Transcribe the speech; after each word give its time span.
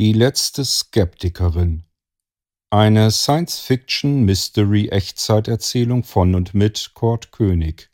Die 0.00 0.14
letzte 0.14 0.64
Skeptikerin. 0.64 1.84
Eine 2.70 3.10
Science-Fiction-Mystery-Echtzeiterzählung 3.10 6.04
von 6.04 6.34
und 6.34 6.54
mit 6.54 6.92
Kurt 6.94 7.32
König. 7.32 7.90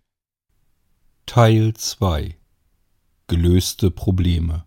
Teil 1.26 1.74
2 1.74 2.36
Gelöste 3.26 3.90
Probleme 3.90 4.65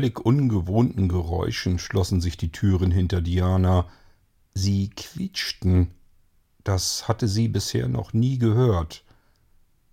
völlig 0.00 0.18
ungewohnten 0.18 1.10
Geräuschen 1.10 1.78
schlossen 1.78 2.22
sich 2.22 2.38
die 2.38 2.50
Türen 2.50 2.90
hinter 2.90 3.20
Diana. 3.20 3.86
Sie 4.54 4.88
quietschten. 4.88 5.90
Das 6.64 7.06
hatte 7.06 7.28
sie 7.28 7.48
bisher 7.48 7.86
noch 7.86 8.14
nie 8.14 8.38
gehört. 8.38 9.04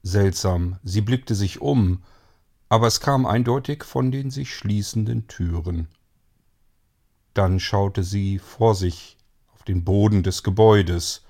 Seltsam, 0.04 0.78
sie 0.82 1.02
blickte 1.02 1.36
sich 1.36 1.60
um, 1.60 2.04
aber 2.70 2.88
es 2.88 3.02
kam 3.02 3.26
eindeutig 3.26 3.84
von 3.84 4.10
den 4.10 4.32
sich 4.32 4.56
schließenden 4.56 5.28
Türen. 5.28 5.90
Dann 7.34 7.60
schaute 7.60 8.06
sie 8.06 8.40
vor 8.40 8.76
sich 8.76 9.18
auf 9.54 9.64
den 9.64 9.84
Boden 9.84 10.24
des 10.24 10.42
Gebäudes. 10.42 11.26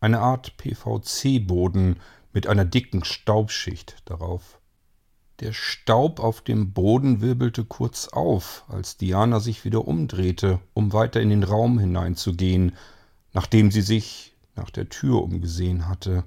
Eine 0.00 0.20
Art 0.20 0.56
PVC-Boden 0.56 2.00
mit 2.32 2.46
einer 2.46 2.64
dicken 2.64 3.04
Staubschicht 3.04 4.00
darauf. 4.06 4.61
Der 5.42 5.52
Staub 5.52 6.20
auf 6.20 6.40
dem 6.40 6.72
Boden 6.72 7.20
wirbelte 7.20 7.64
kurz 7.64 8.06
auf, 8.06 8.64
als 8.68 8.96
Diana 8.96 9.40
sich 9.40 9.64
wieder 9.64 9.88
umdrehte, 9.88 10.60
um 10.72 10.92
weiter 10.92 11.20
in 11.20 11.30
den 11.30 11.42
Raum 11.42 11.80
hineinzugehen, 11.80 12.76
nachdem 13.32 13.72
sie 13.72 13.80
sich 13.80 14.36
nach 14.54 14.70
der 14.70 14.88
Tür 14.88 15.20
umgesehen 15.20 15.88
hatte. 15.88 16.22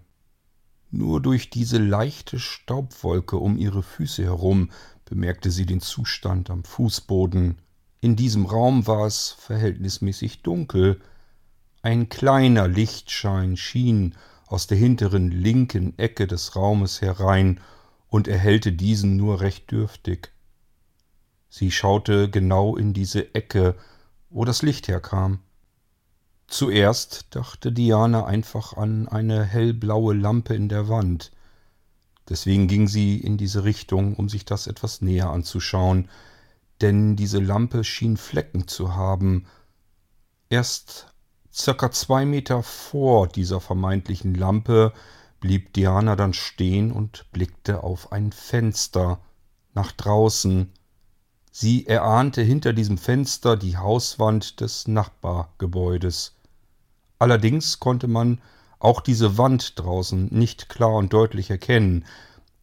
Nur 0.92 1.22
durch 1.22 1.50
diese 1.50 1.78
leichte 1.78 2.40
Staubwolke 2.40 3.38
um 3.38 3.58
ihre 3.58 3.84
Füße 3.84 4.22
herum 4.22 4.70
bemerkte 5.06 5.50
sie 5.50 5.66
den 5.66 5.80
Zustand 5.80 6.50
am 6.50 6.66
Fußboden. 6.66 7.56
In 8.02 8.18
diesem 8.18 8.46
Raum 8.46 8.86
war 8.86 9.08
es 9.08 9.32
verhältnismäßig 9.40 10.42
dunkel. 10.42 11.00
Ein 11.82 12.10
kleiner 12.10 12.68
Lichtschein 12.68 13.56
schien 13.56 14.16
aus 14.48 14.68
der 14.68 14.78
hinteren 14.78 15.32
linken 15.32 15.98
Ecke 15.98 16.28
des 16.28 16.58
Raumes 16.58 17.00
herein 17.00 17.62
und 18.10 18.28
erhellte 18.28 18.72
diesen 18.72 19.18
nur 19.18 19.42
recht 19.42 19.72
dürftig. 19.72 20.32
Sie 21.50 21.72
schaute 21.72 22.30
genau 22.30 22.76
in 22.76 22.94
diese 22.94 23.34
Ecke, 23.34 23.76
wo 24.30 24.46
das 24.46 24.62
Licht 24.62 24.88
herkam. 24.88 25.40
Zuerst 26.48 27.28
dachte 27.32 27.72
Diana 27.72 28.26
einfach 28.26 28.74
an 28.74 29.08
eine 29.08 29.44
hellblaue 29.44 30.14
Lampe 30.14 30.54
in 30.54 30.70
der 30.70 30.90
Wand. 30.90 31.32
Deswegen 32.30 32.68
ging 32.68 32.88
sie 32.88 33.18
in 33.18 33.38
diese 33.38 33.64
Richtung, 33.64 34.16
um 34.16 34.30
sich 34.30 34.46
das 34.46 34.68
etwas 34.68 35.02
näher 35.02 35.30
anzuschauen, 35.30 36.10
denn 36.82 37.16
diese 37.16 37.40
Lampe 37.40 37.84
schien 37.84 38.18
Flecken 38.18 38.68
zu 38.68 38.96
haben. 38.96 39.46
Erst 40.50 41.08
circa 41.54 41.92
zwei 41.92 42.26
Meter 42.26 42.64
vor 42.64 43.28
dieser 43.28 43.62
vermeintlichen 43.62 44.36
Lampe 44.36 44.94
blieb 45.40 45.74
Diana 45.74 46.16
dann 46.16 46.34
stehen 46.34 46.92
und 46.92 47.26
blickte 47.32 47.84
auf 47.84 48.12
ein 48.12 48.32
Fenster 48.32 49.20
nach 49.74 49.92
draußen. 49.92 50.72
Sie 51.52 51.88
erahnte 51.88 52.42
hinter 52.42 52.74
diesem 52.74 52.98
Fenster 52.98 53.56
die 53.56 53.78
Hauswand 53.78 54.60
des 54.60 54.88
Nachbargebäudes. 54.88 56.36
Allerdings 57.20 57.80
konnte 57.80 58.08
man 58.08 58.42
auch 58.80 59.02
diese 59.02 59.38
Wand 59.38 59.80
draußen 59.80 60.28
nicht 60.32 60.70
klar 60.70 60.96
und 60.96 61.14
deutlich 61.14 61.50
erkennen. 61.50 62.06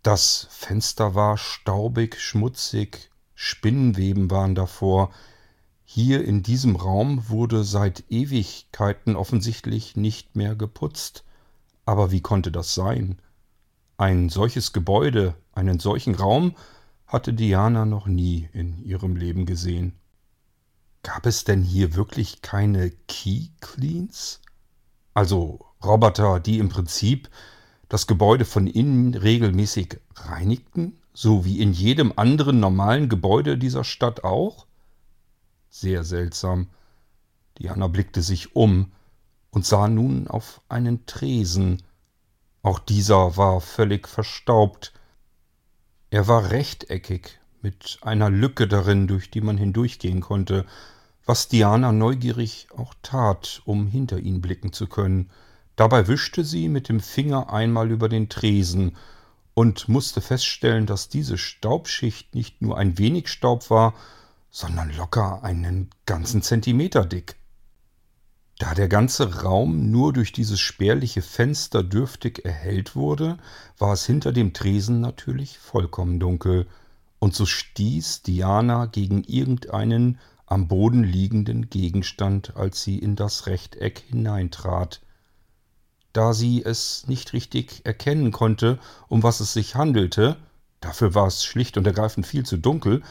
Das 0.03 0.47
Fenster 0.51 1.15
war 1.15 1.39
staubig, 1.39 2.21
schmutzig, 2.21 3.11
Spinnenweben 3.35 4.31
waren 4.31 4.55
davor. 4.55 5.11
Hier 5.85 6.25
in 6.25 6.43
diesem 6.43 6.77
Raum 6.77 7.29
wurde 7.29 7.65
seit 7.65 8.05
Ewigkeiten 8.11 9.17
offensichtlich 9.17 9.97
nicht 9.97 10.37
mehr 10.37 10.55
geputzt. 10.55 11.25
Aber 11.85 12.11
wie 12.11 12.21
konnte 12.21 12.53
das 12.53 12.75
sein? 12.75 13.21
Ein 13.97 14.29
solches 14.29 14.73
Gebäude, 14.73 15.35
einen 15.53 15.79
solchen 15.79 16.15
Raum 16.15 16.55
hatte 17.07 17.35
Diana 17.35 17.85
noch 17.85 18.07
nie 18.07 18.49
in 18.53 18.83
ihrem 18.85 19.17
Leben 19.17 19.45
gesehen. 19.47 19.93
Gab 21.03 21.27
es 21.27 21.45
denn 21.45 21.63
hier 21.63 21.95
wirklich 21.95 22.43
keine 22.43 22.91
Key 23.09 23.49
Cleans? 23.61 24.41
Also 25.15 25.67
Roboter, 25.85 26.41
die 26.41 26.59
im 26.59 26.69
Prinzip 26.69 27.29
das 27.89 28.07
Gebäude 28.07 28.45
von 28.45 28.67
innen 28.67 29.15
regelmäßig 29.15 30.01
reinigten, 30.15 30.97
so 31.13 31.45
wie 31.45 31.61
in 31.61 31.73
jedem 31.73 32.13
anderen 32.17 32.61
normalen 32.61 33.09
Gebäude 33.09 33.59
dieser 33.59 33.85
Stadt 33.85 34.25
auch? 34.25 34.67
Sehr 35.69 36.05
seltsam. 36.05 36.69
Diana 37.59 37.89
blickte 37.89 38.23
sich 38.23 38.57
um 38.57 38.93
und 39.53 39.65
sah 39.67 39.87
nun 39.87 40.27
auf 40.27 40.61
einen 40.69 41.07
Tresen. 41.07 41.83
Auch 42.63 42.79
dieser 42.79 43.37
war 43.37 43.61
völlig 43.61 44.09
verstaubt. 44.09 44.93
Er 46.11 46.27
war 46.27 46.51
rechteckig, 46.51 47.39
mit 47.61 47.99
einer 48.03 48.29
Lücke 48.29 48.67
darin, 48.67 49.07
durch 49.07 49.31
die 49.31 49.41
man 49.41 49.57
hindurchgehen 49.57 50.21
konnte, 50.21 50.67
was 51.25 51.49
Diana 51.49 51.93
neugierig 51.93 52.67
auch 52.77 52.95
tat, 53.03 53.63
um 53.65 53.87
hinter 53.87 54.19
ihn 54.19 54.41
blicken 54.41 54.73
zu 54.73 54.89
können. 54.89 55.31
Dabei 55.77 56.09
wischte 56.09 56.45
sie 56.45 56.69
mit 56.69 56.89
dem 56.89 57.01
Finger 57.01 57.53
einmal 57.53 57.91
über 57.91 58.09
den 58.09 58.29
Tresen 58.29 58.97
und 59.55 59.89
musste 59.89 60.21
feststellen, 60.21 60.87
dass 60.87 61.09
diese 61.09 61.39
Staubschicht 61.39 62.35
nicht 62.35 62.63
nur 62.63 62.77
ein 62.77 62.99
wenig 62.99 63.29
Staub 63.29 63.71
war, 63.71 63.95
sondern 64.51 64.95
locker 64.97 65.45
einen 65.45 65.91
ganzen 66.05 66.43
Zentimeter 66.43 67.05
dick. 67.05 67.37
Da 68.63 68.75
der 68.75 68.87
ganze 68.87 69.43
Raum 69.43 69.91
nur 69.91 70.13
durch 70.13 70.31
dieses 70.31 70.61
spärliche 70.61 71.21
Fenster 71.21 71.83
dürftig 71.83 72.45
erhellt 72.45 72.95
wurde, 72.95 73.39
war 73.77 73.93
es 73.93 74.07
hinter 74.07 74.31
dem 74.31 74.53
Tresen 74.53 75.01
natürlich 75.01 75.59
vollkommen 75.59 76.21
dunkel, 76.21 76.69
und 77.19 77.35
so 77.35 77.45
stieß 77.45 78.23
Diana 78.23 78.87
gegen 78.87 79.25
irgendeinen 79.25 80.21
am 80.47 80.69
Boden 80.69 81.03
liegenden 81.03 81.71
Gegenstand, 81.71 82.57
als 82.57 82.85
sie 82.85 83.01
in 83.01 83.17
das 83.17 83.49
Rechteck 83.49 83.99
hineintrat. 83.99 85.01
Da 86.13 86.33
sie 86.33 86.65
es 86.65 87.09
nicht 87.09 87.33
richtig 87.33 87.85
erkennen 87.85 88.31
konnte, 88.31 88.79
um 89.09 89.25
was 89.25 89.41
es 89.41 89.53
sich 89.55 89.75
handelte, 89.75 90.37
dafür 90.79 91.17
war 91.17 91.27
es 91.27 91.45
schlicht 91.45 91.79
und 91.79 91.87
ergreifend 91.89 92.29
viel 92.29 92.47
zu 92.47 92.59
dunkel, 92.59 93.03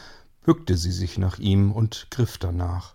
bückte 0.44 0.78
sie 0.78 0.92
sich 0.92 1.18
nach 1.18 1.38
ihm 1.38 1.72
und 1.72 2.06
griff 2.08 2.38
danach. 2.38 2.94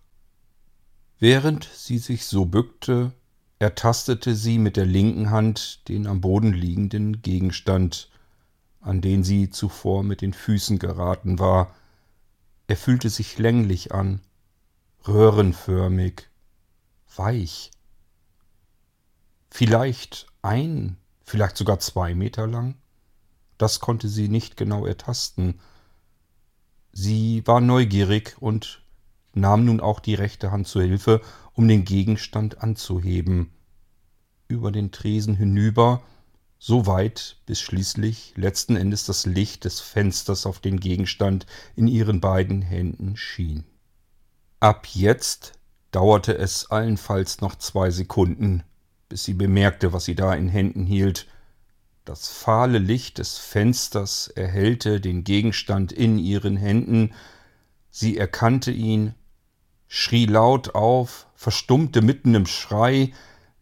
Während 1.19 1.63
sie 1.63 1.97
sich 1.97 2.25
so 2.25 2.45
bückte, 2.45 3.11
ertastete 3.57 4.35
sie 4.35 4.59
mit 4.59 4.77
der 4.77 4.85
linken 4.85 5.31
Hand 5.31 5.87
den 5.87 6.05
am 6.05 6.21
Boden 6.21 6.53
liegenden 6.53 7.23
Gegenstand, 7.23 8.09
an 8.81 9.01
den 9.01 9.23
sie 9.23 9.49
zuvor 9.49 10.03
mit 10.03 10.21
den 10.21 10.33
Füßen 10.33 10.77
geraten 10.77 11.39
war. 11.39 11.75
Er 12.67 12.77
fühlte 12.77 13.09
sich 13.09 13.39
länglich 13.39 13.93
an, 13.93 14.21
röhrenförmig, 15.07 16.27
weich. 17.15 17.71
Vielleicht 19.49 20.27
ein, 20.43 20.97
vielleicht 21.23 21.57
sogar 21.57 21.79
zwei 21.79 22.13
Meter 22.13 22.45
lang? 22.45 22.75
Das 23.57 23.79
konnte 23.79 24.07
sie 24.07 24.29
nicht 24.29 24.55
genau 24.55 24.85
ertasten. 24.85 25.59
Sie 26.91 27.41
war 27.47 27.59
neugierig 27.59 28.35
und 28.39 28.83
nahm 29.39 29.65
nun 29.65 29.79
auch 29.79 29.99
die 29.99 30.15
rechte 30.15 30.51
Hand 30.51 30.67
zur 30.67 30.83
Hilfe, 30.83 31.21
um 31.53 31.67
den 31.67 31.85
Gegenstand 31.85 32.61
anzuheben. 32.61 33.51
Über 34.47 34.71
den 34.71 34.91
Tresen 34.91 35.35
hinüber, 35.35 36.01
so 36.59 36.87
weit, 36.87 37.37
bis 37.45 37.61
schließlich 37.61 38.33
letzten 38.35 38.75
Endes 38.75 39.05
das 39.05 39.25
Licht 39.25 39.65
des 39.65 39.79
Fensters 39.79 40.45
auf 40.45 40.59
den 40.59 40.79
Gegenstand 40.79 41.45
in 41.75 41.87
ihren 41.87 42.19
beiden 42.19 42.61
Händen 42.61 43.15
schien. 43.15 43.63
Ab 44.59 44.87
jetzt 44.87 45.53
dauerte 45.91 46.35
es 46.37 46.71
allenfalls 46.71 47.41
noch 47.41 47.55
zwei 47.55 47.91
Sekunden, 47.91 48.63
bis 49.07 49.23
sie 49.23 49.33
bemerkte, 49.33 49.93
was 49.93 50.05
sie 50.05 50.15
da 50.15 50.33
in 50.33 50.49
Händen 50.49 50.85
hielt. 50.85 51.27
Das 52.05 52.27
fahle 52.27 52.79
Licht 52.79 53.19
des 53.19 53.37
Fensters 53.37 54.27
erhellte 54.27 54.99
den 54.99 55.23
Gegenstand 55.23 55.91
in 55.91 56.17
ihren 56.17 56.57
Händen, 56.57 57.13
sie 57.91 58.17
erkannte 58.17 58.71
ihn, 58.71 59.13
schrie 59.87 60.25
laut 60.25 60.75
auf, 60.75 61.27
verstummte 61.35 62.01
mitten 62.01 62.35
im 62.35 62.45
Schrei, 62.45 63.13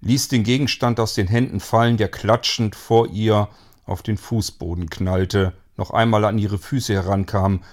ließ 0.01 0.27
den 0.27 0.43
Gegenstand 0.43 0.99
aus 0.99 1.13
den 1.13 1.27
Händen 1.27 1.59
fallen, 1.59 1.97
der 1.97 2.09
klatschend 2.09 2.75
vor 2.75 3.07
ihr 3.07 3.49
auf 3.85 4.01
den 4.01 4.17
Fußboden 4.17 4.89
knallte, 4.89 5.53
noch 5.77 5.91
einmal 5.91 6.25
an 6.25 6.37
ihre 6.37 6.57
Füße 6.57 6.93
herankam. 6.93 7.63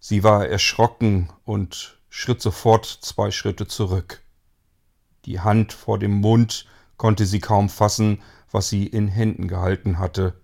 Sie 0.00 0.22
war 0.22 0.46
erschrocken 0.46 1.30
und 1.44 1.98
schritt 2.08 2.42
sofort 2.42 2.86
zwei 2.86 3.30
Schritte 3.30 3.66
zurück. 3.66 4.22
Die 5.24 5.40
Hand 5.40 5.72
vor 5.72 5.98
dem 5.98 6.14
Mund 6.14 6.66
konnte 6.96 7.26
sie 7.26 7.40
kaum 7.40 7.68
fassen, 7.68 8.22
was 8.50 8.68
sie 8.68 8.86
in 8.86 9.08
Händen 9.08 9.48
gehalten 9.48 9.98
hatte. 9.98 10.40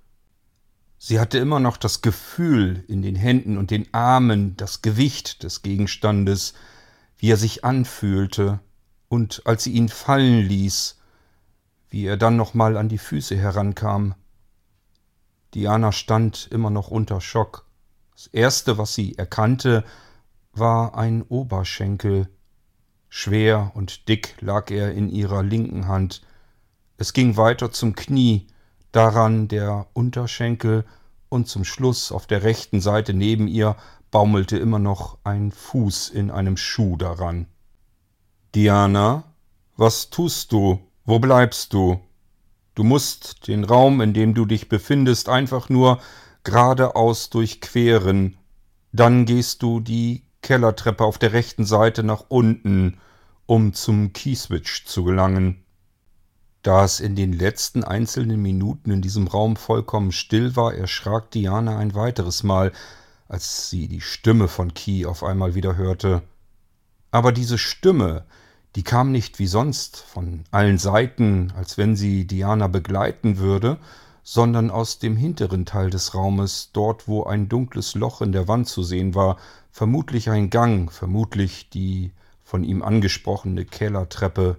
Sie 0.98 1.20
hatte 1.20 1.38
immer 1.38 1.60
noch 1.60 1.76
das 1.76 2.00
Gefühl 2.00 2.84
in 2.88 3.02
den 3.02 3.16
Händen 3.16 3.58
und 3.58 3.70
den 3.70 3.92
Armen, 3.92 4.56
das 4.56 4.82
Gewicht 4.82 5.42
des 5.42 5.62
Gegenstandes, 5.62 6.54
wie 7.24 7.30
er 7.30 7.38
sich 7.38 7.64
anfühlte, 7.64 8.60
und 9.08 9.40
als 9.46 9.64
sie 9.64 9.72
ihn 9.72 9.88
fallen 9.88 10.42
ließ, 10.42 11.00
wie 11.88 12.04
er 12.04 12.18
dann 12.18 12.36
nochmal 12.36 12.76
an 12.76 12.90
die 12.90 12.98
Füße 12.98 13.34
herankam. 13.34 14.14
Diana 15.54 15.90
stand 15.90 16.48
immer 16.50 16.68
noch 16.68 16.88
unter 16.88 17.22
Schock. 17.22 17.64
Das 18.12 18.26
erste, 18.26 18.76
was 18.76 18.94
sie 18.94 19.16
erkannte, 19.16 19.84
war 20.52 20.98
ein 20.98 21.22
Oberschenkel. 21.22 22.28
Schwer 23.08 23.72
und 23.72 24.06
dick 24.06 24.36
lag 24.40 24.70
er 24.70 24.92
in 24.92 25.08
ihrer 25.08 25.42
linken 25.42 25.88
Hand. 25.88 26.20
Es 26.98 27.14
ging 27.14 27.38
weiter 27.38 27.72
zum 27.72 27.94
Knie, 27.94 28.48
daran 28.92 29.48
der 29.48 29.86
Unterschenkel 29.94 30.84
und 31.30 31.48
zum 31.48 31.64
Schluss 31.64 32.12
auf 32.12 32.26
der 32.26 32.42
rechten 32.42 32.82
Seite 32.82 33.14
neben 33.14 33.48
ihr 33.48 33.76
baumelte 34.14 34.56
immer 34.58 34.78
noch 34.78 35.18
ein 35.24 35.50
Fuß 35.50 36.10
in 36.10 36.30
einem 36.30 36.56
Schuh 36.56 36.96
daran. 36.96 37.48
Diana, 38.54 39.24
was 39.76 40.08
tust 40.08 40.52
du? 40.52 40.78
Wo 41.04 41.18
bleibst 41.18 41.72
du? 41.72 41.98
Du 42.76 42.84
musst 42.84 43.48
den 43.48 43.64
Raum, 43.64 44.00
in 44.00 44.14
dem 44.14 44.32
du 44.32 44.46
dich 44.46 44.68
befindest, 44.68 45.28
einfach 45.28 45.68
nur 45.68 45.98
geradeaus 46.44 47.28
durchqueren. 47.28 48.36
Dann 48.92 49.24
gehst 49.24 49.64
du 49.64 49.80
die 49.80 50.22
Kellertreppe 50.42 51.02
auf 51.02 51.18
der 51.18 51.32
rechten 51.32 51.64
Seite 51.64 52.04
nach 52.04 52.26
unten, 52.28 53.00
um 53.46 53.72
zum 53.72 54.12
Keyswitch 54.12 54.84
zu 54.84 55.02
gelangen. 55.02 55.64
Da 56.62 56.84
es 56.84 57.00
in 57.00 57.16
den 57.16 57.32
letzten 57.32 57.82
einzelnen 57.82 58.40
Minuten 58.40 58.92
in 58.92 59.02
diesem 59.02 59.26
Raum 59.26 59.56
vollkommen 59.56 60.12
still 60.12 60.54
war, 60.54 60.72
erschrak 60.72 61.32
Diana 61.32 61.78
ein 61.78 61.96
weiteres 61.96 62.44
Mal, 62.44 62.70
als 63.34 63.68
sie 63.68 63.88
die 63.88 64.00
Stimme 64.00 64.46
von 64.46 64.74
Key 64.74 65.06
auf 65.06 65.24
einmal 65.24 65.56
wieder 65.56 65.76
hörte. 65.76 66.22
Aber 67.10 67.32
diese 67.32 67.58
Stimme, 67.58 68.26
die 68.76 68.84
kam 68.84 69.10
nicht 69.10 69.40
wie 69.40 69.48
sonst 69.48 69.96
von 69.96 70.44
allen 70.52 70.78
Seiten, 70.78 71.52
als 71.56 71.76
wenn 71.76 71.96
sie 71.96 72.28
Diana 72.28 72.68
begleiten 72.68 73.38
würde, 73.38 73.78
sondern 74.22 74.70
aus 74.70 75.00
dem 75.00 75.16
hinteren 75.16 75.66
Teil 75.66 75.90
des 75.90 76.14
Raumes, 76.14 76.70
dort 76.72 77.08
wo 77.08 77.24
ein 77.24 77.48
dunkles 77.48 77.96
Loch 77.96 78.22
in 78.22 78.30
der 78.30 78.46
Wand 78.46 78.68
zu 78.68 78.84
sehen 78.84 79.16
war, 79.16 79.36
vermutlich 79.72 80.30
ein 80.30 80.48
Gang, 80.48 80.92
vermutlich 80.92 81.70
die 81.70 82.12
von 82.44 82.62
ihm 82.62 82.82
angesprochene 82.84 83.64
Kellertreppe. 83.64 84.58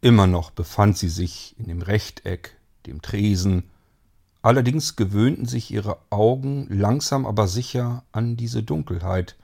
Immer 0.00 0.26
noch 0.26 0.50
befand 0.50 0.98
sie 0.98 1.08
sich 1.08 1.54
in 1.56 1.68
dem 1.68 1.82
Rechteck, 1.82 2.56
dem 2.84 3.00
Tresen, 3.00 3.70
Allerdings 4.46 4.94
gewöhnten 4.94 5.46
sich 5.46 5.72
ihre 5.72 5.98
Augen 6.08 6.68
langsam 6.70 7.26
aber 7.26 7.48
sicher 7.48 8.04
an 8.12 8.36
diese 8.36 8.62
Dunkelheit. 8.62 9.34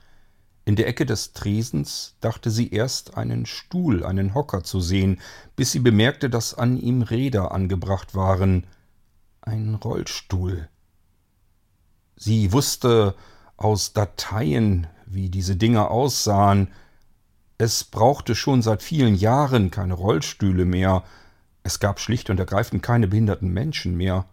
In 0.64 0.76
der 0.76 0.87
Ecke 0.87 1.04
des 1.04 1.32
Tresens 1.32 2.14
dachte 2.20 2.52
sie 2.52 2.70
erst 2.70 3.16
einen 3.16 3.44
Stuhl, 3.44 4.06
einen 4.06 4.32
Hocker 4.32 4.62
zu 4.62 4.81
sehen, 4.81 5.19
bis 5.56 5.72
sie 5.72 5.81
bemerkte, 5.81 6.31
dass 6.31 6.54
an 6.54 6.78
ihm 6.78 7.02
Räder 7.02 7.50
angebracht 7.50 8.14
waren. 8.14 8.64
Ein 9.40 9.75
Rollstuhl. 9.75 10.69
Sie 12.14 12.52
wusste 12.52 13.16
aus 13.56 13.94
Dateien, 13.94 14.87
wie 15.06 15.31
diese 15.31 15.56
Dinger 15.56 15.90
aussahen. 15.90 16.69
Es 17.58 17.82
brauchte 17.82 18.37
schon 18.37 18.62
seit 18.62 18.84
vielen 18.84 19.16
Jahren 19.16 19.72
keine 19.72 19.94
Rollstühle 19.94 20.64
mehr. 20.64 21.02
Es 21.64 21.81
gab 21.81 21.98
schlicht 21.98 22.31
und 22.31 22.38
ergreifend 22.38 22.84
keine 22.84 23.08
behinderten 23.08 23.52
Menschen 23.52 23.96
mehr. 23.96 24.26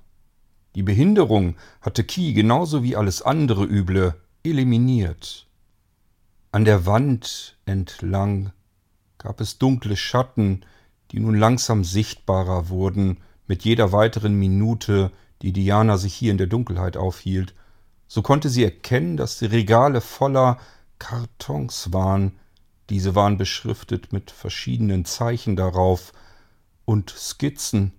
Die 0.80 0.84
Behinderung 0.84 1.58
hatte 1.82 2.06
Key 2.06 2.32
genauso 2.32 2.84
wie 2.84 2.96
alles 2.96 3.22
andere 3.22 3.66
Üble 3.66 4.16
eliminiert. 4.44 5.46
An 6.54 6.64
der 6.64 6.86
Wand 6.86 7.58
entlang 7.66 8.54
gab 9.18 9.42
es 9.42 9.58
dunkle 9.58 9.98
Schatten, 9.98 10.66
die 11.12 11.20
nun 11.20 11.36
langsam 11.36 11.84
sichtbarer 11.84 12.70
wurden 12.70 13.18
mit 13.46 13.66
jeder 13.66 13.92
weiteren 13.92 14.36
Minute, 14.36 15.12
die 15.42 15.52
Diana 15.52 15.98
sich 15.98 16.14
hier 16.14 16.32
in 16.32 16.38
der 16.38 16.48
Dunkelheit 16.48 16.96
aufhielt. 16.96 17.54
So 18.08 18.22
konnte 18.22 18.48
sie 18.48 18.64
erkennen, 18.64 19.18
dass 19.18 19.38
die 19.38 19.48
Regale 19.48 20.00
voller 20.00 20.60
Kartons 20.98 21.92
waren. 21.92 22.40
Diese 22.90 23.16
waren 23.16 23.38
beschriftet 23.38 24.14
mit 24.14 24.32
verschiedenen 24.32 25.04
Zeichen 25.04 25.58
darauf 25.58 26.14
und 26.86 27.10
Skizzen, 27.10 27.92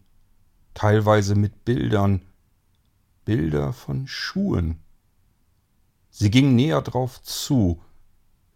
teilweise 0.72 1.34
mit 1.34 1.66
Bildern, 1.66 2.22
Bilder 3.30 3.72
von 3.72 4.08
Schuhen. 4.08 4.80
Sie 6.10 6.32
ging 6.32 6.56
näher 6.56 6.82
drauf 6.82 7.22
zu, 7.22 7.80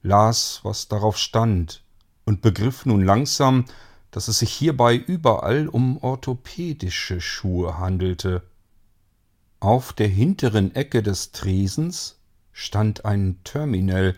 las, 0.02 0.62
was 0.64 0.88
darauf 0.88 1.16
stand, 1.16 1.84
und 2.24 2.42
begriff 2.42 2.84
nun 2.84 3.04
langsam, 3.04 3.66
dass 4.10 4.26
es 4.26 4.40
sich 4.40 4.52
hierbei 4.52 4.96
überall 4.96 5.68
um 5.68 5.98
orthopädische 5.98 7.20
Schuhe 7.20 7.78
handelte. 7.78 8.42
Auf 9.60 9.92
der 9.92 10.08
hinteren 10.08 10.74
Ecke 10.74 11.04
des 11.04 11.30
Tresens 11.30 12.18
stand 12.50 13.04
ein 13.04 13.38
Terminal 13.44 14.16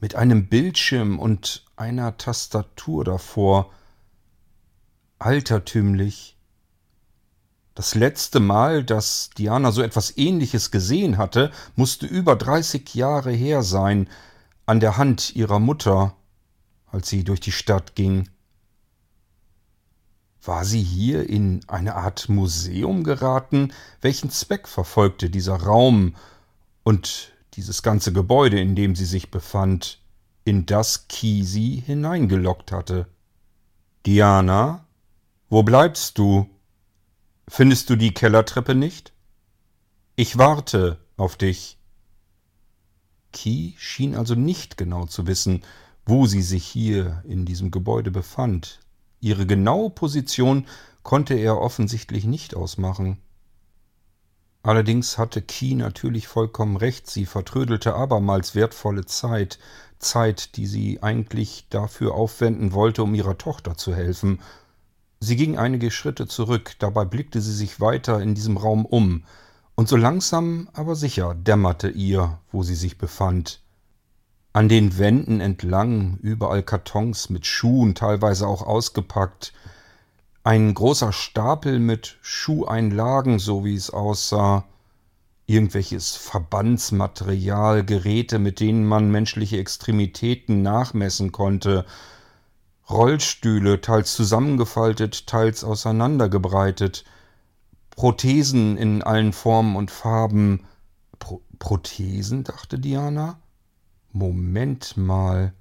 mit 0.00 0.16
einem 0.16 0.48
Bildschirm 0.48 1.20
und 1.20 1.64
einer 1.76 2.16
Tastatur 2.16 3.04
davor. 3.04 3.72
Altertümlich, 5.20 6.36
das 7.74 7.94
letzte 7.94 8.40
Mal, 8.40 8.84
dass 8.84 9.30
Diana 9.38 9.72
so 9.72 9.82
etwas 9.82 10.16
Ähnliches 10.16 10.70
gesehen 10.70 11.16
hatte, 11.16 11.50
musste 11.74 12.06
über 12.06 12.36
30 12.36 12.94
Jahre 12.94 13.32
her 13.32 13.62
sein, 13.62 14.08
an 14.66 14.80
der 14.80 14.96
Hand 14.96 15.34
ihrer 15.34 15.58
Mutter, 15.58 16.14
als 16.90 17.08
sie 17.08 17.24
durch 17.24 17.40
die 17.40 17.52
Stadt 17.52 17.94
ging. 17.94 18.28
War 20.44 20.64
sie 20.64 20.82
hier 20.82 21.28
in 21.28 21.60
eine 21.68 21.94
Art 21.94 22.28
Museum 22.28 23.04
geraten? 23.04 23.72
Welchen 24.00 24.30
Zweck 24.30 24.68
verfolgte 24.68 25.30
dieser 25.30 25.56
Raum 25.56 26.14
und 26.82 27.32
dieses 27.54 27.82
ganze 27.82 28.12
Gebäude, 28.12 28.60
in 28.60 28.74
dem 28.74 28.96
sie 28.96 29.04
sich 29.04 29.30
befand, 29.30 30.00
in 30.44 30.66
das 30.66 31.06
Key 31.08 31.42
sie 31.44 31.76
hineingelockt 31.76 32.72
hatte? 32.72 33.06
Diana, 34.04 34.84
wo 35.48 35.62
bleibst 35.62 36.18
du? 36.18 36.48
Findest 37.48 37.90
du 37.90 37.96
die 37.96 38.14
Kellertreppe 38.14 38.74
nicht? 38.74 39.12
Ich 40.16 40.38
warte 40.38 40.98
auf 41.16 41.36
dich. 41.36 41.78
Key 43.32 43.72
schien 43.78 44.14
also 44.14 44.34
nicht 44.34 44.76
genau 44.76 45.06
zu 45.06 45.26
wissen, 45.26 45.62
wo 46.04 46.26
sie 46.26 46.42
sich 46.42 46.64
hier 46.64 47.22
in 47.26 47.44
diesem 47.44 47.70
Gebäude 47.70 48.10
befand. 48.10 48.80
Ihre 49.20 49.46
genaue 49.46 49.90
Position 49.90 50.66
konnte 51.02 51.34
er 51.34 51.60
offensichtlich 51.60 52.24
nicht 52.24 52.54
ausmachen. 52.54 53.18
Allerdings 54.62 55.18
hatte 55.18 55.42
Key 55.42 55.74
natürlich 55.74 56.28
vollkommen 56.28 56.76
recht, 56.76 57.10
sie 57.10 57.26
vertrödelte 57.26 57.94
abermals 57.94 58.54
wertvolle 58.54 59.06
Zeit, 59.06 59.58
Zeit, 59.98 60.56
die 60.56 60.66
sie 60.66 61.02
eigentlich 61.02 61.66
dafür 61.68 62.14
aufwenden 62.14 62.72
wollte, 62.72 63.02
um 63.02 63.14
ihrer 63.14 63.38
Tochter 63.38 63.76
zu 63.76 63.94
helfen, 63.94 64.40
Sie 65.24 65.36
ging 65.36 65.56
einige 65.56 65.92
Schritte 65.92 66.26
zurück, 66.26 66.72
dabei 66.80 67.04
blickte 67.04 67.40
sie 67.40 67.52
sich 67.52 67.80
weiter 67.80 68.20
in 68.20 68.34
diesem 68.34 68.56
Raum 68.56 68.84
um, 68.84 69.22
und 69.76 69.88
so 69.88 69.94
langsam 69.94 70.68
aber 70.72 70.96
sicher 70.96 71.36
dämmerte 71.36 71.88
ihr, 71.88 72.40
wo 72.50 72.64
sie 72.64 72.74
sich 72.74 72.98
befand. 72.98 73.60
An 74.52 74.68
den 74.68 74.98
Wänden 74.98 75.40
entlang 75.40 76.18
überall 76.22 76.64
Kartons 76.64 77.30
mit 77.30 77.46
Schuhen, 77.46 77.94
teilweise 77.94 78.48
auch 78.48 78.62
ausgepackt. 78.62 79.52
Ein 80.42 80.74
großer 80.74 81.12
Stapel 81.12 81.78
mit 81.78 82.18
Schuheinlagen, 82.20 83.38
so 83.38 83.64
wie 83.64 83.76
es 83.76 83.90
aussah. 83.90 84.64
Irgendwelches 85.46 86.16
Verbandsmaterial, 86.16 87.84
Geräte, 87.84 88.40
mit 88.40 88.58
denen 88.58 88.84
man 88.84 89.12
menschliche 89.12 89.58
Extremitäten 89.58 90.62
nachmessen 90.62 91.30
konnte. 91.30 91.86
Rollstühle, 92.90 93.80
teils 93.80 94.14
zusammengefaltet, 94.14 95.26
teils 95.26 95.64
auseinandergebreitet. 95.64 97.04
Prothesen 97.90 98.76
in 98.76 99.02
allen 99.02 99.32
Formen 99.32 99.76
und 99.76 99.90
Farben. 99.90 100.64
Pro 101.18 101.42
Prothesen, 101.58 102.42
dachte 102.42 102.78
Diana. 102.78 103.40
Moment 104.10 104.96
mal. 104.96 105.54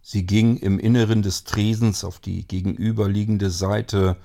Sie 0.00 0.26
ging 0.26 0.56
im 0.56 0.78
Inneren 0.78 1.22
des 1.22 1.44
Tresens 1.44 2.02
auf 2.02 2.18
die 2.18 2.46
gegenüberliegende 2.46 3.50
Seite, 3.50 4.16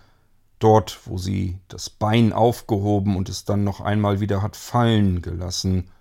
dort, 0.59 1.01
wo 1.05 1.17
sie 1.17 1.59
das 1.67 1.89
Bein 1.89 2.33
aufgehoben 2.33 3.15
und 3.15 3.29
es 3.29 3.45
dann 3.45 3.63
noch 3.63 3.81
einmal 3.81 4.19
wieder 4.19 4.41
hat 4.41 4.55
fallen 4.55 5.21
gelassen. 5.21 5.91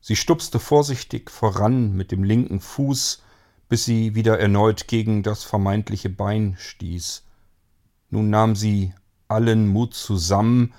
Sie 0.00 0.16
stupste 0.16 0.58
vorsichtig 0.58 1.30
voran 1.30 1.94
mit 1.94 2.12
dem 2.12 2.24
linken 2.24 2.60
Fuß, 2.60 3.22
bis 3.68 3.84
sie 3.84 4.14
wieder 4.14 4.38
erneut 4.38 4.88
gegen 4.88 5.22
das 5.22 5.44
vermeintliche 5.44 6.10
Bein 6.10 6.56
stieß. 6.58 7.24
Nun 8.10 8.30
nahm 8.30 8.54
sie 8.56 8.92
allen 9.28 9.68
Mut 9.68 9.94
zusammen, 9.94 10.74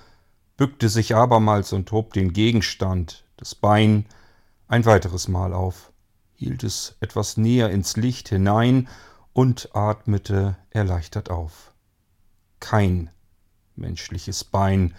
bückte 0.56 0.88
sich 0.88 1.14
abermals 1.14 1.72
und 1.72 1.90
hob 1.92 2.12
den 2.12 2.32
Gegenstand, 2.32 3.24
das 3.36 3.54
Bein, 3.54 4.06
ein 4.68 4.84
weiteres 4.84 5.28
Mal 5.28 5.52
auf, 5.52 5.92
hielt 6.34 6.64
es 6.64 6.96
etwas 7.00 7.36
näher 7.36 7.70
ins 7.70 7.96
Licht 7.96 8.28
hinein 8.28 8.88
und 9.32 9.70
atmete 9.74 10.56
erleichtert 10.70 11.30
auf. 11.30 11.74
Kein 12.60 13.10
menschliches 13.76 14.44
Bein, 14.44 14.94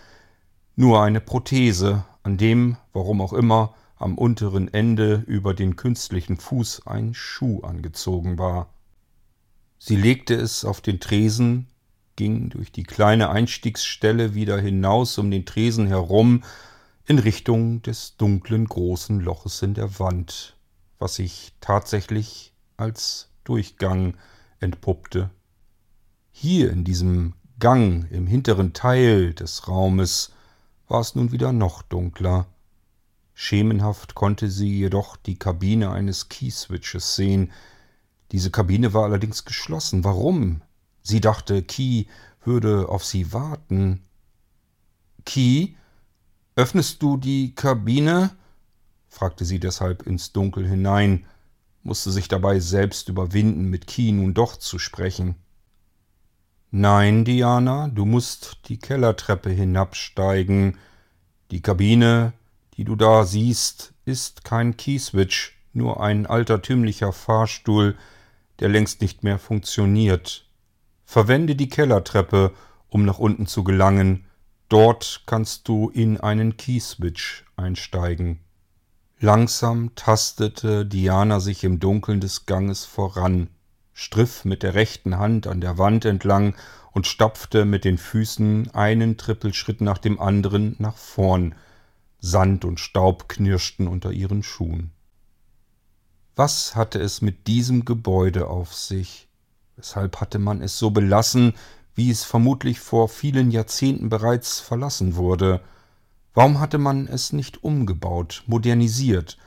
nur 0.76 1.02
eine 1.02 1.22
Prothese, 1.22 2.04
an 2.24 2.38
dem, 2.38 2.78
warum 2.92 3.22
auch 3.22 3.34
immer, 3.34 3.74
am 3.98 4.18
unteren 4.18 4.74
Ende 4.74 5.24
über 5.28 5.54
den 5.54 5.76
künstlichen 5.76 6.38
Fuß 6.38 6.88
ein 6.88 7.14
Schuh 7.14 7.62
angezogen 7.62 8.38
war. 8.38 8.74
Sie 9.78 9.96
legte 9.96 10.36
es 10.36 10.66
auf 10.66 10.82
den 10.82 11.00
Tresen, 11.00 11.68
ging 12.16 12.50
durch 12.50 12.72
die 12.72 12.84
kleine 12.84 13.30
Einstiegsstelle 13.30 14.34
wieder 14.34 14.60
hinaus 14.60 15.18
um 15.18 15.32
den 15.32 15.46
Tresen 15.46 15.88
herum 15.88 16.44
in 17.06 17.20
Richtung 17.20 17.82
des 17.82 18.18
dunklen 18.18 18.66
großen 18.66 19.20
Loches 19.20 19.62
in 19.62 19.74
der 19.74 20.00
Wand, 20.00 20.56
was 20.98 21.16
sich 21.16 21.54
tatsächlich 21.62 22.54
als 22.78 23.30
Durchgang 23.44 24.16
entpuppte. 24.60 25.30
Hier 26.32 26.72
in 26.72 26.84
diesem 26.84 27.34
Gang 27.60 28.12
im 28.12 28.28
hinteren 28.28 28.74
Teil 28.74 29.34
des 29.34 29.68
Raumes 29.68 30.34
war 30.88 31.00
es 31.00 31.16
nun 31.16 31.32
wieder 31.32 31.54
noch 31.54 31.82
dunkler. 31.84 32.48
Schemenhaft 33.36 34.16
konnte 34.16 34.50
sie 34.50 34.80
jedoch 34.80 35.16
die 35.18 35.38
Kabine 35.38 35.92
eines 35.92 36.30
Keyswitches 36.30 37.16
sehen. 37.16 37.52
Diese 38.32 38.50
Kabine 38.50 38.94
war 38.94 39.04
allerdings 39.04 39.46
geschlossen. 39.46 40.04
Warum? 40.04 40.62
Sie 41.04 41.22
dachte, 41.22 41.62
Key 41.62 42.06
würde 42.44 42.90
auf 42.90 43.06
sie 43.06 43.32
warten. 43.34 44.02
Key, 45.26 45.76
Öffnest 46.58 47.02
du 47.02 47.18
die 47.18 47.54
Kabine? 47.54 48.32
fragte 49.10 49.44
sie 49.44 49.60
deshalb 49.60 50.04
ins 50.04 50.32
Dunkel 50.32 50.68
hinein, 50.68 51.26
musste 51.84 52.12
sich 52.12 52.30
dabei 52.30 52.60
selbst 52.60 53.10
überwinden, 53.10 53.66
mit 53.70 53.88
Key 53.88 54.14
nun 54.14 54.34
doch 54.34 54.56
zu 54.56 54.80
sprechen. 54.80 55.36
Nein, 56.72 57.26
Diana, 57.26 57.90
du 57.90 58.06
musst 58.06 58.60
die 58.70 58.80
Kellertreppe 58.80 59.50
hinabsteigen. 59.50 60.78
Die 61.52 61.62
Kabine, 61.62 62.34
die 62.78 62.84
du 62.84 62.96
da 62.96 63.26
siehst, 63.26 63.94
ist 64.06 64.44
kein 64.44 64.78
Keyswitch, 64.78 65.58
nur 65.74 66.02
ein 66.02 66.26
altertümlicher 66.26 67.12
Fahrstuhl, 67.12 67.98
der 68.60 68.70
längst 68.70 69.02
nicht 69.02 69.24
mehr 69.24 69.40
funktioniert. 69.40 70.48
Verwende 71.06 71.56
die 71.56 71.70
Kellertreppe, 71.70 72.54
um 72.90 73.06
nach 73.06 73.20
unten 73.20 73.48
zu 73.48 73.64
gelangen, 73.64 74.26
Dort 74.70 75.24
kannst 75.28 75.68
du 75.68 75.90
in 75.90 76.20
einen 76.20 76.58
Keyswitch 76.58 77.46
einsteigen. 77.56 78.40
Langsam 79.20 79.94
tastete 79.96 80.86
Diana 80.86 81.40
sich 81.40 81.64
im 81.64 81.80
Dunkeln 81.80 82.20
des 82.20 82.48
Ganges 82.48 82.84
voran, 82.84 83.50
striff 83.94 84.44
mit 84.44 84.64
der 84.64 84.74
rechten 84.74 85.18
Hand 85.20 85.46
an 85.46 85.62
der 85.62 85.78
Wand 85.78 86.04
entlang 86.06 86.56
und 86.92 87.06
stapfte 87.06 87.64
mit 87.64 87.86
den 87.86 88.00
Füßen 88.00 88.72
einen 88.74 89.18
Trippelschritt 89.18 89.82
nach 89.82 90.00
dem 90.00 90.20
anderen 90.20 90.76
nach 90.80 90.98
vorn. 90.98 91.54
Sand 92.26 92.66
und 92.66 92.80
Staub 92.80 93.30
knirschten 93.30 93.88
unter 93.88 94.12
ihren 94.12 94.42
Schuhen. 94.42 94.90
Was 96.36 96.76
hatte 96.76 97.00
es 97.00 97.22
mit 97.22 97.46
diesem 97.46 97.86
Gebäude 97.86 98.48
auf 98.48 98.74
sich? 98.74 99.28
Weshalb 99.76 100.20
hatte 100.20 100.40
man 100.40 100.64
es 100.64 100.80
so 100.80 100.90
belassen, 100.90 101.54
wie 101.94 102.10
es 102.10 102.24
vermutlich 102.24 102.80
vor 102.80 103.10
vielen 103.10 103.52
Jahrzehnten 103.52 104.10
bereits 104.10 104.60
verlassen 104.60 105.16
wurde. 105.16 105.62
Warum 106.34 106.60
hatte 106.60 106.80
man 106.80 107.08
es 107.08 107.32
nicht 107.32 107.64
umgebaut, 107.64 108.44
modernisiert? 108.48 109.38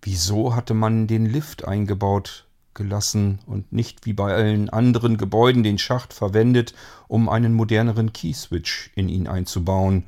Wieso 0.00 0.56
hatte 0.56 0.72
man 0.72 1.06
den 1.06 1.26
Lift 1.26 1.68
eingebaut 1.68 2.46
gelassen 2.72 3.40
und 3.44 3.70
nicht 3.70 4.06
wie 4.06 4.14
bei 4.14 4.32
allen 4.32 4.70
anderen 4.70 5.18
Gebäuden 5.18 5.62
den 5.62 5.76
Schacht 5.76 6.14
verwendet, 6.14 6.72
um 7.06 7.28
einen 7.28 7.52
moderneren 7.52 8.14
Keyswitch 8.14 8.90
in 8.94 9.10
ihn 9.10 9.28
einzubauen? 9.28 10.06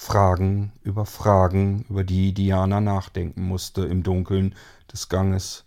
Fragen 0.00 0.72
über 0.82 1.04
Fragen, 1.04 1.84
über 1.90 2.04
die 2.04 2.32
Diana 2.32 2.80
nachdenken 2.80 3.42
musste 3.42 3.82
im 3.84 4.02
Dunkeln 4.02 4.54
des 4.90 5.10
Ganges. 5.10 5.64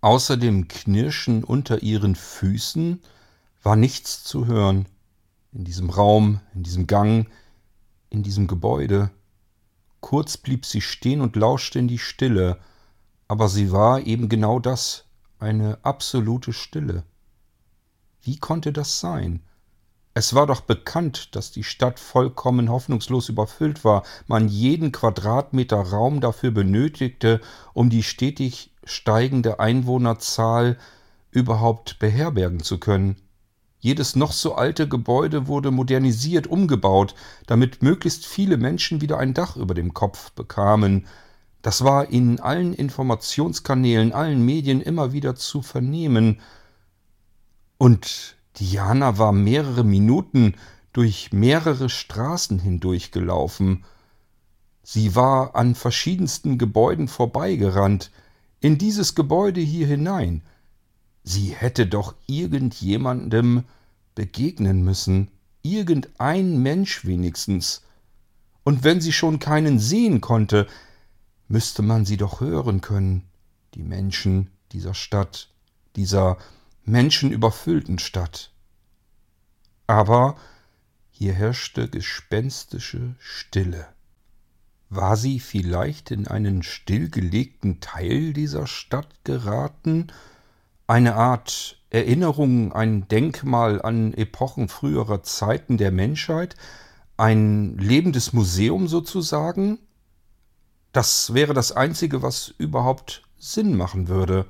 Außer 0.00 0.36
dem 0.36 0.68
Knirschen 0.68 1.42
unter 1.42 1.82
ihren 1.82 2.14
Füßen 2.14 3.02
war 3.64 3.74
nichts 3.74 4.22
zu 4.22 4.46
hören. 4.46 4.86
In 5.52 5.64
diesem 5.64 5.90
Raum, 5.90 6.40
in 6.54 6.62
diesem 6.62 6.86
Gang, 6.86 7.28
in 8.08 8.22
diesem 8.22 8.46
Gebäude. 8.46 9.10
Kurz 9.98 10.36
blieb 10.36 10.64
sie 10.64 10.80
stehen 10.80 11.20
und 11.20 11.34
lauschte 11.34 11.80
in 11.80 11.88
die 11.88 11.98
Stille, 11.98 12.60
aber 13.26 13.48
sie 13.48 13.72
war 13.72 14.00
eben 14.06 14.28
genau 14.28 14.60
das, 14.60 15.06
eine 15.40 15.78
absolute 15.82 16.52
Stille. 16.52 17.02
Wie 18.22 18.38
konnte 18.38 18.72
das 18.72 19.00
sein? 19.00 19.42
Es 20.18 20.34
war 20.34 20.48
doch 20.48 20.62
bekannt, 20.62 21.36
dass 21.36 21.52
die 21.52 21.62
Stadt 21.62 22.00
vollkommen 22.00 22.70
hoffnungslos 22.70 23.28
überfüllt 23.28 23.84
war, 23.84 24.02
man 24.26 24.48
jeden 24.48 24.90
Quadratmeter 24.90 25.76
Raum 25.76 26.20
dafür 26.20 26.50
benötigte, 26.50 27.40
um 27.72 27.88
die 27.88 28.02
stetig 28.02 28.72
steigende 28.82 29.60
Einwohnerzahl 29.60 30.76
überhaupt 31.30 32.00
beherbergen 32.00 32.64
zu 32.64 32.78
können. 32.80 33.14
Jedes 33.78 34.16
noch 34.16 34.32
so 34.32 34.56
alte 34.56 34.88
Gebäude 34.88 35.46
wurde 35.46 35.70
modernisiert, 35.70 36.48
umgebaut, 36.48 37.14
damit 37.46 37.84
möglichst 37.84 38.26
viele 38.26 38.56
Menschen 38.56 39.00
wieder 39.00 39.18
ein 39.18 39.34
Dach 39.34 39.54
über 39.54 39.74
dem 39.74 39.94
Kopf 39.94 40.32
bekamen. 40.32 41.06
Das 41.62 41.84
war 41.84 42.10
in 42.10 42.40
allen 42.40 42.74
Informationskanälen, 42.74 44.12
allen 44.12 44.44
Medien 44.44 44.80
immer 44.80 45.12
wieder 45.12 45.36
zu 45.36 45.62
vernehmen. 45.62 46.40
Und 47.76 48.36
Diana 48.58 49.18
war 49.18 49.32
mehrere 49.32 49.84
Minuten 49.84 50.54
durch 50.92 51.32
mehrere 51.32 51.88
Straßen 51.88 52.58
hindurchgelaufen. 52.58 53.84
Sie 54.82 55.14
war 55.14 55.54
an 55.54 55.74
verschiedensten 55.74 56.58
Gebäuden 56.58 57.08
vorbeigerannt, 57.08 58.10
in 58.60 58.78
dieses 58.78 59.14
Gebäude 59.14 59.60
hier 59.60 59.86
hinein, 59.86 60.42
Sie 61.28 61.54
hätte 61.54 61.86
doch 61.86 62.14
irgendjemandem 62.26 63.64
begegnen 64.14 64.82
müssen, 64.82 65.28
irgendein 65.60 66.62
Mensch 66.62 67.04
wenigstens. 67.04 67.82
Und 68.64 68.82
wenn 68.82 69.02
sie 69.02 69.12
schon 69.12 69.38
keinen 69.38 69.78
sehen 69.78 70.22
konnte, 70.22 70.66
müsste 71.46 71.82
man 71.82 72.06
sie 72.06 72.16
doch 72.16 72.40
hören 72.40 72.80
können, 72.80 73.24
die 73.74 73.82
Menschen 73.82 74.50
dieser 74.72 74.94
Stadt, 74.94 75.50
dieser 75.96 76.38
menschenüberfüllten 76.88 77.98
Stadt. 77.98 78.50
Aber 79.86 80.36
hier 81.10 81.32
herrschte 81.32 81.88
gespenstische 81.88 83.14
Stille. 83.18 83.86
War 84.90 85.16
sie 85.16 85.40
vielleicht 85.40 86.10
in 86.10 86.26
einen 86.26 86.62
stillgelegten 86.62 87.80
Teil 87.80 88.32
dieser 88.32 88.66
Stadt 88.66 89.08
geraten, 89.24 90.06
eine 90.86 91.14
Art 91.16 91.78
Erinnerung, 91.90 92.72
ein 92.72 93.08
Denkmal 93.08 93.82
an 93.82 94.14
Epochen 94.14 94.68
früherer 94.68 95.22
Zeiten 95.22 95.76
der 95.76 95.90
Menschheit, 95.90 96.56
ein 97.16 97.76
lebendes 97.76 98.32
Museum 98.32 98.88
sozusagen? 98.88 99.78
Das 100.92 101.34
wäre 101.34 101.52
das 101.52 101.72
Einzige, 101.72 102.22
was 102.22 102.48
überhaupt 102.56 103.22
Sinn 103.38 103.76
machen 103.76 104.08
würde. 104.08 104.46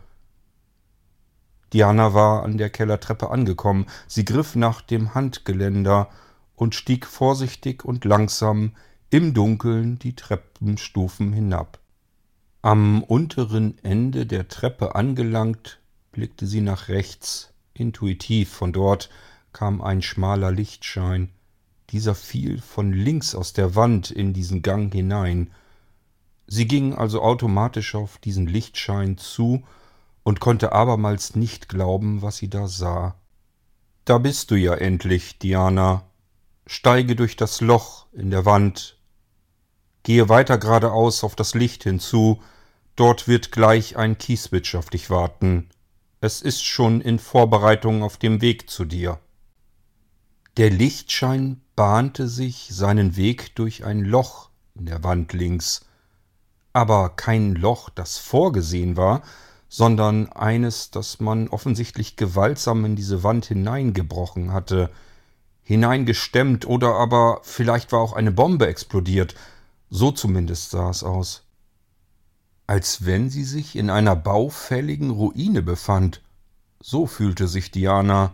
Diana 1.72 2.14
war 2.14 2.42
an 2.42 2.58
der 2.58 2.70
Kellertreppe 2.70 3.30
angekommen. 3.30 3.86
Sie 4.06 4.24
griff 4.24 4.56
nach 4.56 4.80
dem 4.80 5.14
Handgeländer 5.14 6.08
und 6.56 6.74
stieg 6.74 7.06
vorsichtig 7.06 7.84
und 7.84 8.04
langsam 8.04 8.72
im 9.10 9.34
Dunkeln 9.34 9.98
die 9.98 10.14
Treppenstufen 10.14 11.32
hinab. 11.32 11.78
Am 12.62 13.02
unteren 13.02 13.78
Ende 13.84 14.26
der 14.26 14.48
Treppe 14.48 14.94
angelangt, 14.94 15.80
blickte 16.12 16.46
sie 16.46 16.60
nach 16.60 16.88
rechts, 16.88 17.52
intuitiv. 17.74 18.50
Von 18.50 18.72
dort 18.72 19.10
kam 19.52 19.80
ein 19.80 20.02
schmaler 20.02 20.50
Lichtschein. 20.50 21.30
Dieser 21.90 22.14
fiel 22.14 22.60
von 22.60 22.92
links 22.92 23.34
aus 23.34 23.52
der 23.52 23.74
Wand 23.74 24.10
in 24.10 24.32
diesen 24.32 24.62
Gang 24.62 24.92
hinein. 24.92 25.50
Sie 26.46 26.66
ging 26.66 26.94
also 26.94 27.22
automatisch 27.22 27.94
auf 27.94 28.18
diesen 28.18 28.46
Lichtschein 28.46 29.16
zu 29.16 29.62
und 30.28 30.40
konnte 30.40 30.72
abermals 30.72 31.36
nicht 31.36 31.70
glauben, 31.70 32.20
was 32.20 32.36
sie 32.36 32.50
da 32.50 32.68
sah. 32.68 33.14
Da 34.04 34.18
bist 34.18 34.50
du 34.50 34.56
ja 34.56 34.74
endlich, 34.74 35.38
Diana. 35.38 36.04
Steige 36.66 37.16
durch 37.16 37.34
das 37.34 37.62
Loch 37.62 38.08
in 38.12 38.30
der 38.30 38.44
Wand. 38.44 38.98
Gehe 40.02 40.28
weiter 40.28 40.58
geradeaus 40.58 41.24
auf 41.24 41.34
das 41.34 41.54
Licht 41.54 41.84
hinzu. 41.84 42.42
Dort 42.94 43.26
wird 43.26 43.52
gleich 43.52 43.96
ein 43.96 44.18
Kieswitsch 44.18 44.74
auf 44.74 44.90
dich 44.90 45.08
warten. 45.08 45.70
Es 46.20 46.42
ist 46.42 46.62
schon 46.62 47.00
in 47.00 47.18
Vorbereitung 47.18 48.02
auf 48.02 48.18
dem 48.18 48.42
Weg 48.42 48.68
zu 48.68 48.84
dir. 48.84 49.18
Der 50.58 50.68
Lichtschein 50.68 51.62
bahnte 51.74 52.28
sich 52.28 52.68
seinen 52.70 53.16
Weg 53.16 53.56
durch 53.56 53.86
ein 53.86 54.04
Loch 54.04 54.50
in 54.74 54.84
der 54.84 55.02
Wand 55.02 55.32
links, 55.32 55.86
aber 56.74 57.16
kein 57.16 57.54
Loch, 57.54 57.88
das 57.88 58.18
vorgesehen 58.18 58.98
war, 58.98 59.22
sondern 59.68 60.32
eines, 60.32 60.90
das 60.90 61.20
man 61.20 61.48
offensichtlich 61.48 62.16
gewaltsam 62.16 62.84
in 62.84 62.96
diese 62.96 63.22
Wand 63.22 63.46
hineingebrochen 63.46 64.52
hatte, 64.52 64.90
hineingestemmt 65.62 66.66
oder 66.66 66.94
aber 66.94 67.40
vielleicht 67.42 67.92
war 67.92 68.00
auch 68.00 68.14
eine 68.14 68.32
Bombe 68.32 68.66
explodiert, 68.66 69.34
so 69.90 70.10
zumindest 70.10 70.70
sah 70.70 70.88
es 70.88 71.04
aus. 71.04 71.42
Als 72.66 73.04
wenn 73.04 73.30
sie 73.30 73.44
sich 73.44 73.76
in 73.76 73.90
einer 73.90 74.16
baufälligen 74.16 75.10
Ruine 75.10 75.62
befand, 75.62 76.22
so 76.80 77.06
fühlte 77.06 77.48
sich 77.48 77.70
Diana. 77.70 78.32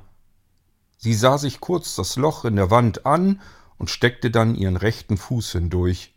Sie 0.97 1.15
sah 1.15 1.39
sich 1.39 1.61
kurz 1.61 1.97
das 1.97 2.17
Loch 2.17 2.45
in 2.45 2.57
der 2.57 2.71
Wand 2.71 3.07
an 3.07 3.41
und 3.79 3.91
steckte 3.91 4.31
dann 4.31 4.55
ihren 4.55 4.77
rechten 4.77 5.17
Fuß 5.17 5.53
hindurch, 5.53 6.15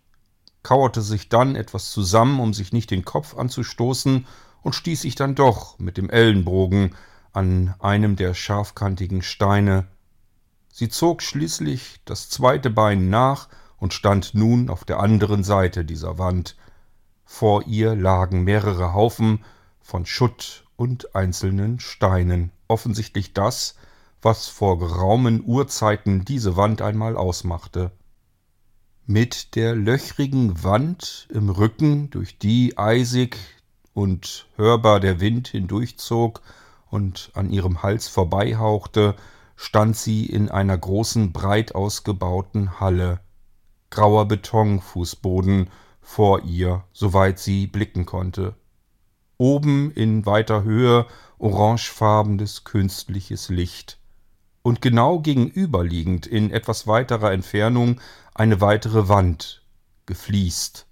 kauerte 0.63 1.01
sich 1.01 1.29
dann 1.29 1.55
etwas 1.55 1.91
zusammen, 1.91 2.39
um 2.39 2.53
sich 2.53 2.73
nicht 2.73 2.91
den 2.91 3.05
Kopf 3.05 3.35
anzustoßen, 3.35 4.27
und 4.67 4.73
stieß 4.73 5.03
sich 5.03 5.15
dann 5.15 5.33
doch 5.33 5.79
mit 5.79 5.95
dem 5.95 6.09
Ellenbogen 6.09 6.93
an 7.31 7.73
einem 7.79 8.17
der 8.17 8.33
scharfkantigen 8.33 9.21
Steine. 9.21 9.87
Sie 10.73 10.89
zog 10.89 11.23
schließlich 11.23 12.01
das 12.03 12.29
zweite 12.29 12.69
Bein 12.69 13.09
nach 13.09 13.47
und 13.77 13.93
stand 13.93 14.33
nun 14.33 14.69
auf 14.69 14.83
der 14.83 14.99
anderen 14.99 15.45
Seite 15.45 15.85
dieser 15.85 16.17
Wand. 16.17 16.57
Vor 17.23 17.65
ihr 17.65 17.95
lagen 17.95 18.43
mehrere 18.43 18.93
Haufen 18.93 19.45
von 19.79 20.05
Schutt 20.05 20.65
und 20.75 21.15
einzelnen 21.15 21.79
Steinen, 21.79 22.51
offensichtlich 22.67 23.31
das, 23.31 23.75
was 24.21 24.47
vor 24.47 24.79
geraumen 24.79 25.41
Urzeiten 25.45 26.25
diese 26.25 26.57
Wand 26.57 26.81
einmal 26.81 27.15
ausmachte. 27.15 27.91
Mit 29.05 29.55
der 29.55 29.75
löchrigen 29.75 30.61
Wand 30.61 31.29
im 31.31 31.49
Rücken, 31.49 32.09
durch 32.09 32.37
die 32.37 32.77
eisig 32.77 33.37
und 33.97 34.45
hörbar 34.57 34.99
der 34.99 35.19
Wind 35.19 35.47
hindurchzog 35.47 36.43
und 36.91 37.31
an 37.33 37.49
ihrem 37.49 37.81
Hals 37.81 38.07
vorbeihauchte, 38.07 39.15
stand 39.55 39.97
sie 39.97 40.27
in 40.27 40.51
einer 40.51 40.77
großen, 40.77 41.33
breit 41.33 41.73
ausgebauten 41.73 42.79
Halle. 42.79 43.21
Grauer 43.89 44.27
Betonfußboden 44.27 45.71
vor 45.99 46.43
ihr, 46.43 46.83
soweit 46.93 47.39
sie 47.39 47.65
blicken 47.65 48.05
konnte. 48.05 48.53
Oben 49.39 49.89
in 49.93 50.27
weiter 50.27 50.61
Höhe 50.61 51.07
orangefarbenes 51.39 52.65
künstliches 52.65 53.49
Licht. 53.49 53.97
Und 54.61 54.79
genau 54.79 55.21
gegenüberliegend 55.21 56.27
in 56.27 56.51
etwas 56.51 56.85
weiterer 56.85 57.31
Entfernung 57.31 57.99
eine 58.35 58.61
weitere 58.61 59.09
Wand, 59.09 59.63
gefliest, 60.05 60.85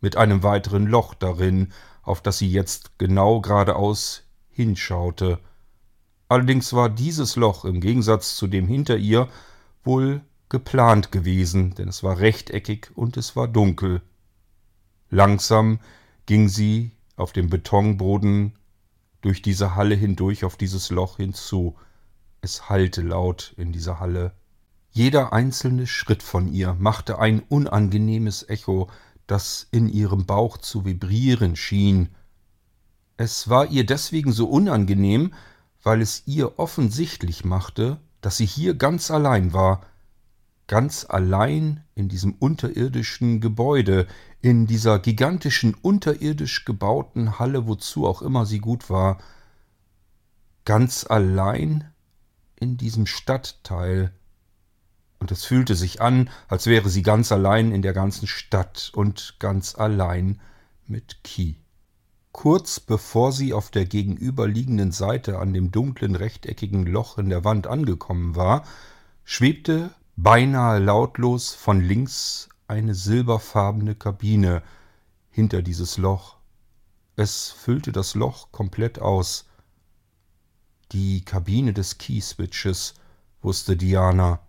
mit 0.00 0.16
einem 0.16 0.44
weiteren 0.44 0.86
Loch 0.86 1.14
darin, 1.14 1.72
auf 2.04 2.20
das 2.20 2.38
sie 2.38 2.50
jetzt 2.50 2.98
genau 2.98 3.40
geradeaus 3.40 4.24
hinschaute. 4.50 5.38
Allerdings 6.28 6.72
war 6.72 6.88
dieses 6.88 7.36
Loch 7.36 7.64
im 7.64 7.80
Gegensatz 7.80 8.36
zu 8.36 8.46
dem 8.46 8.66
hinter 8.66 8.96
ihr 8.96 9.28
wohl 9.82 10.22
geplant 10.48 11.12
gewesen, 11.12 11.74
denn 11.74 11.88
es 11.88 12.02
war 12.02 12.18
rechteckig 12.18 12.90
und 12.94 13.16
es 13.16 13.36
war 13.36 13.48
dunkel. 13.48 14.02
Langsam 15.10 15.80
ging 16.26 16.48
sie 16.48 16.92
auf 17.16 17.32
dem 17.32 17.50
Betonboden 17.50 18.54
durch 19.20 19.42
diese 19.42 19.74
Halle 19.74 19.94
hindurch 19.94 20.44
auf 20.44 20.56
dieses 20.56 20.90
Loch 20.90 21.16
hinzu. 21.16 21.76
Es 22.40 22.68
hallte 22.68 23.02
laut 23.02 23.54
in 23.56 23.72
dieser 23.72 24.00
Halle. 24.00 24.32
Jeder 24.90 25.32
einzelne 25.32 25.86
Schritt 25.86 26.22
von 26.22 26.46
ihr 26.52 26.74
machte 26.74 27.18
ein 27.18 27.40
unangenehmes 27.40 28.48
Echo, 28.48 28.88
das 29.26 29.66
in 29.70 29.88
ihrem 29.88 30.26
Bauch 30.26 30.58
zu 30.58 30.84
vibrieren 30.84 31.56
schien. 31.56 32.10
Es 33.16 33.48
war 33.48 33.70
ihr 33.70 33.86
deswegen 33.86 34.32
so 34.32 34.48
unangenehm, 34.48 35.32
weil 35.82 36.00
es 36.00 36.22
ihr 36.26 36.58
offensichtlich 36.58 37.44
machte, 37.44 37.98
dass 38.20 38.38
sie 38.38 38.46
hier 38.46 38.74
ganz 38.74 39.10
allein 39.10 39.52
war, 39.52 39.82
ganz 40.66 41.06
allein 41.08 41.84
in 41.94 42.08
diesem 42.08 42.32
unterirdischen 42.32 43.40
Gebäude, 43.40 44.06
in 44.40 44.66
dieser 44.66 44.98
gigantischen 44.98 45.74
unterirdisch 45.74 46.64
gebauten 46.64 47.38
Halle, 47.38 47.66
wozu 47.66 48.06
auch 48.06 48.22
immer 48.22 48.46
sie 48.46 48.60
gut 48.60 48.88
war, 48.88 49.18
ganz 50.64 51.06
allein 51.08 51.92
in 52.56 52.76
diesem 52.76 53.06
Stadtteil, 53.06 54.12
und 55.24 55.32
es 55.32 55.46
fühlte 55.46 55.74
sich 55.74 56.02
an, 56.02 56.28
als 56.48 56.66
wäre 56.66 56.90
sie 56.90 57.02
ganz 57.02 57.32
allein 57.32 57.72
in 57.72 57.80
der 57.80 57.94
ganzen 57.94 58.26
Stadt 58.26 58.92
und 58.94 59.36
ganz 59.38 59.74
allein 59.74 60.38
mit 60.86 61.24
Ki. 61.24 61.56
Kurz 62.30 62.78
bevor 62.78 63.32
sie 63.32 63.54
auf 63.54 63.70
der 63.70 63.86
gegenüberliegenden 63.86 64.92
Seite 64.92 65.38
an 65.38 65.54
dem 65.54 65.70
dunklen 65.70 66.14
rechteckigen 66.14 66.84
Loch 66.84 67.16
in 67.16 67.30
der 67.30 67.42
Wand 67.42 67.66
angekommen 67.66 68.36
war, 68.36 68.64
schwebte 69.24 69.94
beinahe 70.14 70.78
lautlos 70.78 71.54
von 71.54 71.80
links 71.80 72.50
eine 72.68 72.94
silberfarbene 72.94 73.94
Kabine 73.94 74.62
hinter 75.30 75.62
dieses 75.62 75.96
Loch. 75.96 76.36
Es 77.16 77.50
füllte 77.50 77.92
das 77.92 78.14
Loch 78.14 78.52
komplett 78.52 78.98
aus. 78.98 79.46
Die 80.92 81.24
Kabine 81.24 81.72
des 81.72 81.96
Key-Switches, 81.96 82.92
wusste 83.40 83.74
Diana 83.78 84.40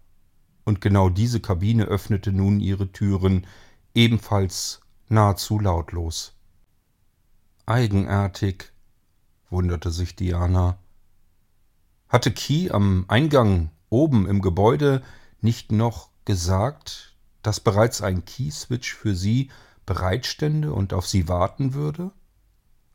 und 0.65 0.81
genau 0.81 1.09
diese 1.09 1.39
Kabine 1.39 1.85
öffnete 1.85 2.33
nun 2.33 2.59
ihre 2.59 2.91
Türen, 2.91 3.47
ebenfalls 3.93 4.81
nahezu 5.07 5.59
lautlos. 5.59 6.33
Eigenartig, 7.65 8.73
wunderte 9.49 9.91
sich 9.91 10.15
Diana. 10.15 10.77
Hatte 12.09 12.31
Key 12.31 12.69
am 12.71 13.05
Eingang 13.07 13.69
oben 13.89 14.27
im 14.27 14.41
Gebäude 14.41 15.01
nicht 15.41 15.71
noch 15.71 16.09
gesagt, 16.25 17.15
dass 17.41 17.59
bereits 17.59 18.01
ein 18.01 18.25
Key-Switch 18.25 18.93
für 18.93 19.15
sie 19.15 19.51
bereitstände 19.85 20.73
und 20.73 20.93
auf 20.93 21.07
sie 21.07 21.27
warten 21.27 21.73
würde? 21.73 22.11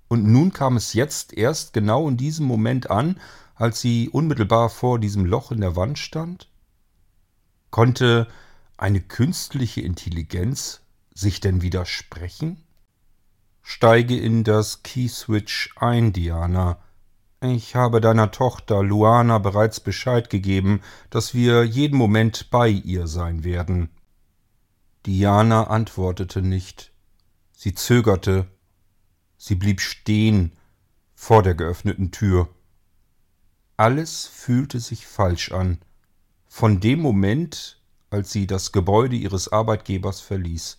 Und 0.09 0.27
nun 0.27 0.53
kam 0.53 0.77
es 0.77 0.93
jetzt 0.93 1.33
erst 1.33 1.73
genau 1.73 2.09
in 2.09 2.17
diesem 2.17 2.47
Moment 2.47 2.91
an, 2.91 3.21
als 3.55 3.81
sie 3.81 4.09
unmittelbar 4.09 4.69
vor 4.69 4.99
diesem 4.99 5.25
Loch 5.25 5.53
in 5.53 5.61
der 5.61 5.77
Wand 5.77 5.99
stand? 5.99 6.50
Konnte 7.71 8.27
eine 8.77 9.01
künstliche 9.01 9.81
Intelligenz 9.81 10.81
sich 11.15 11.41
denn 11.41 11.63
widersprechen? 11.63 12.65
Steige 13.63 14.19
in 14.19 14.43
das 14.43 14.83
Keyswitch 14.83 15.73
ein, 15.77 16.13
Diana. 16.13 16.79
Ich 17.41 17.77
habe 17.77 18.01
deiner 18.01 18.33
Tochter 18.33 18.83
Luana 18.83 19.39
bereits 19.39 19.81
Bescheid 19.81 20.29
gegeben, 20.31 20.83
dass 21.11 21.33
wir 21.33 21.65
jeden 21.65 21.97
Moment 21.97 22.51
bei 22.51 22.69
ihr 22.69 23.07
sein 23.07 23.45
werden. 23.45 23.91
Diana 25.07 25.69
antwortete 25.69 26.43
nicht. 26.43 26.93
Sie 27.53 27.75
zögerte. 27.75 28.47
Sie 29.39 29.55
blieb 29.55 29.81
stehen 29.81 30.53
vor 31.15 31.43
der 31.43 31.55
geöffneten 31.55 32.11
Tür. 32.11 32.49
Alles 33.77 34.27
fühlte 34.27 34.81
sich 34.81 35.07
falsch 35.07 35.53
an 35.53 35.79
von 36.53 36.81
dem 36.81 37.01
Moment, 37.01 37.81
als 38.11 38.33
sie 38.33 38.49
das 38.49 38.73
Gebäude 38.73 39.15
ihres 39.15 39.51
Arbeitgebers 39.51 40.21
verließ. 40.21 40.79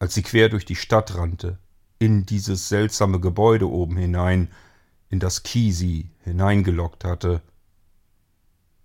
als 0.00 0.12
sie 0.12 0.22
quer 0.22 0.50
durch 0.50 0.66
die 0.66 0.76
Stadt 0.76 1.14
rannte, 1.14 1.58
in 1.98 2.26
dieses 2.26 2.68
seltsame 2.68 3.20
Gebäude 3.20 3.70
oben 3.70 3.96
hinein, 3.96 4.52
in 5.08 5.20
das 5.20 5.44
Key 5.44 5.70
sie 5.70 6.10
hineingelockt 6.24 7.04
hatte. 7.04 7.40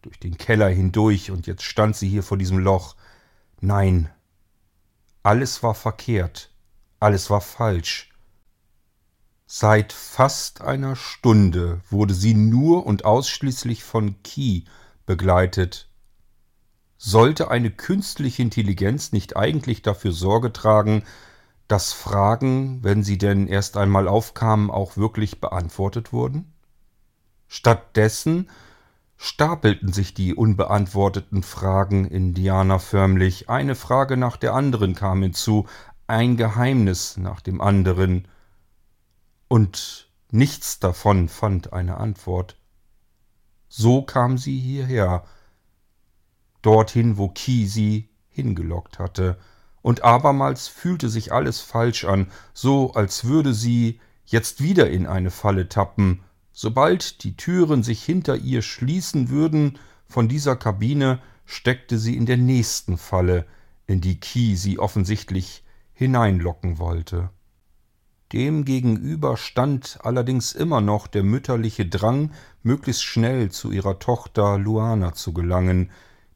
Durch 0.04 0.20
den 0.20 0.38
Keller 0.38 0.70
hindurch, 0.70 1.32
und 1.32 1.48
jetzt 1.48 1.64
stand 1.64 1.98
sie 1.98 2.08
hier 2.08 2.24
vor 2.24 2.38
diesem 2.38 2.60
Loch. 2.60 2.96
Nein, 3.60 4.10
alles 5.24 5.62
war 5.64 5.74
verkehrt, 5.74 6.52
alles 7.02 7.30
war 7.30 7.42
falsch. 7.42 8.12
Seit 9.48 9.92
fast 9.92 10.62
einer 10.62 10.96
Stunde 10.96 11.82
wurde 11.90 12.14
sie 12.14 12.36
nur 12.36 12.86
und 12.86 13.04
ausschließlich 13.04 13.84
von 13.84 14.22
Key 14.24 14.62
begleitet. 15.10 15.90
Sollte 17.00 17.50
eine 17.50 17.72
künstliche 17.72 18.44
Intelligenz 18.44 19.12
nicht 19.12 19.36
eigentlich 19.36 19.82
dafür 19.82 20.12
Sorge 20.12 20.54
tragen, 20.54 21.02
dass 21.68 21.94
Fragen, 21.94 22.84
wenn 22.84 23.02
sie 23.02 23.18
denn 23.18 23.48
erst 23.48 23.76
einmal 23.76 24.08
aufkamen, 24.08 24.70
auch 24.70 24.98
wirklich 24.98 25.42
beantwortet 25.42 26.14
wurden? 26.14 26.54
Stattdessen 27.48 28.52
stapelten 29.18 29.92
sich 29.92 30.14
die 30.14 30.36
unbeantworteten 30.36 31.42
Fragen 31.42 32.06
in 32.06 32.36
Diana 32.36 32.78
förmlich, 32.78 33.50
eine 33.50 33.74
Frage 33.74 34.16
nach 34.16 34.38
der 34.38 34.54
anderen 34.54 34.94
kam 34.94 35.24
hinzu, 35.24 35.66
ein 36.06 36.38
Geheimnis 36.38 37.18
nach 37.18 37.42
dem 37.42 37.62
anderen, 37.62 38.28
und 39.48 40.08
nichts 40.30 40.78
davon 40.78 41.30
fand 41.30 41.74
eine 41.74 41.98
Antwort. 41.98 42.59
So 43.70 44.02
kam 44.02 44.38
sie 44.38 44.58
hierher, 44.60 45.24
dorthin, 46.62 47.18
wo 47.18 47.30
Ki 47.30 47.68
sie 47.68 48.10
hingelockt 48.30 49.00
hatte, 49.00 49.38
und 49.82 50.04
abermals 50.04 50.68
fühlte 50.68 51.08
sich 51.08 51.32
alles 51.32 51.62
falsch 51.62 52.04
an, 52.04 52.28
so 52.54 52.94
als 52.94 53.24
würde 53.24 53.54
sie 53.54 54.02
jetzt 54.26 54.62
wieder 54.62 54.90
in 54.90 55.08
eine 55.08 55.32
Falle 55.32 55.70
tappen. 55.70 56.22
Sobald 56.52 57.24
die 57.24 57.38
Türen 57.38 57.84
sich 57.84 58.04
hinter 58.04 58.36
ihr 58.36 58.62
schließen 58.62 59.30
würden 59.30 59.80
von 60.08 60.28
dieser 60.28 60.56
Kabine, 60.56 61.22
steckte 61.46 61.98
sie 61.98 62.18
in 62.18 62.26
der 62.26 62.38
nächsten 62.38 62.98
Falle, 62.98 63.46
in 63.88 64.02
die 64.02 64.20
Key 64.20 64.56
sie 64.56 64.80
offensichtlich 64.80 65.64
hineinlocken 65.94 66.78
wollte. 66.78 67.30
Demgegenüber 68.32 69.38
stand 69.38 70.00
allerdings 70.04 70.52
immer 70.52 70.82
noch 70.82 71.08
der 71.08 71.24
mütterliche 71.24 71.88
Drang, 71.88 72.32
möglichst 72.64 73.04
schnell 73.04 73.50
zu 73.52 73.72
ihrer 73.72 74.00
Tochter 74.00 74.58
Luana 74.58 75.14
zu 75.14 75.34
gelangen, 75.34 75.92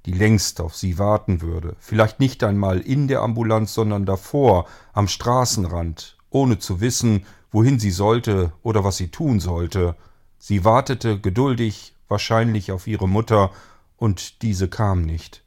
die 0.05 0.13
längst 0.13 0.59
auf 0.59 0.75
sie 0.75 0.99
warten 0.99 1.41
würde, 1.41 1.75
vielleicht 1.79 2.19
nicht 2.19 2.43
einmal 2.43 2.79
in 2.79 3.07
der 3.07 3.21
Ambulanz, 3.21 3.73
sondern 3.73 4.05
davor, 4.05 4.67
am 4.91 5.07
Straßenrand, 5.07 6.17
ohne 6.29 6.59
zu 6.59 6.81
wissen, 6.81 7.25
wohin 7.51 7.79
sie 7.79 7.91
sollte 7.91 8.51
oder 8.63 8.83
was 8.83 8.97
sie 8.97 9.09
tun 9.09 9.39
sollte. 9.39 9.95
Sie 10.37 10.65
wartete 10.65 11.19
geduldig, 11.19 11.95
wahrscheinlich 12.09 12.71
auf 12.71 12.87
ihre 12.87 13.07
Mutter, 13.07 13.51
und 13.95 14.41
diese 14.41 14.67
kam 14.67 15.03
nicht. 15.03 15.45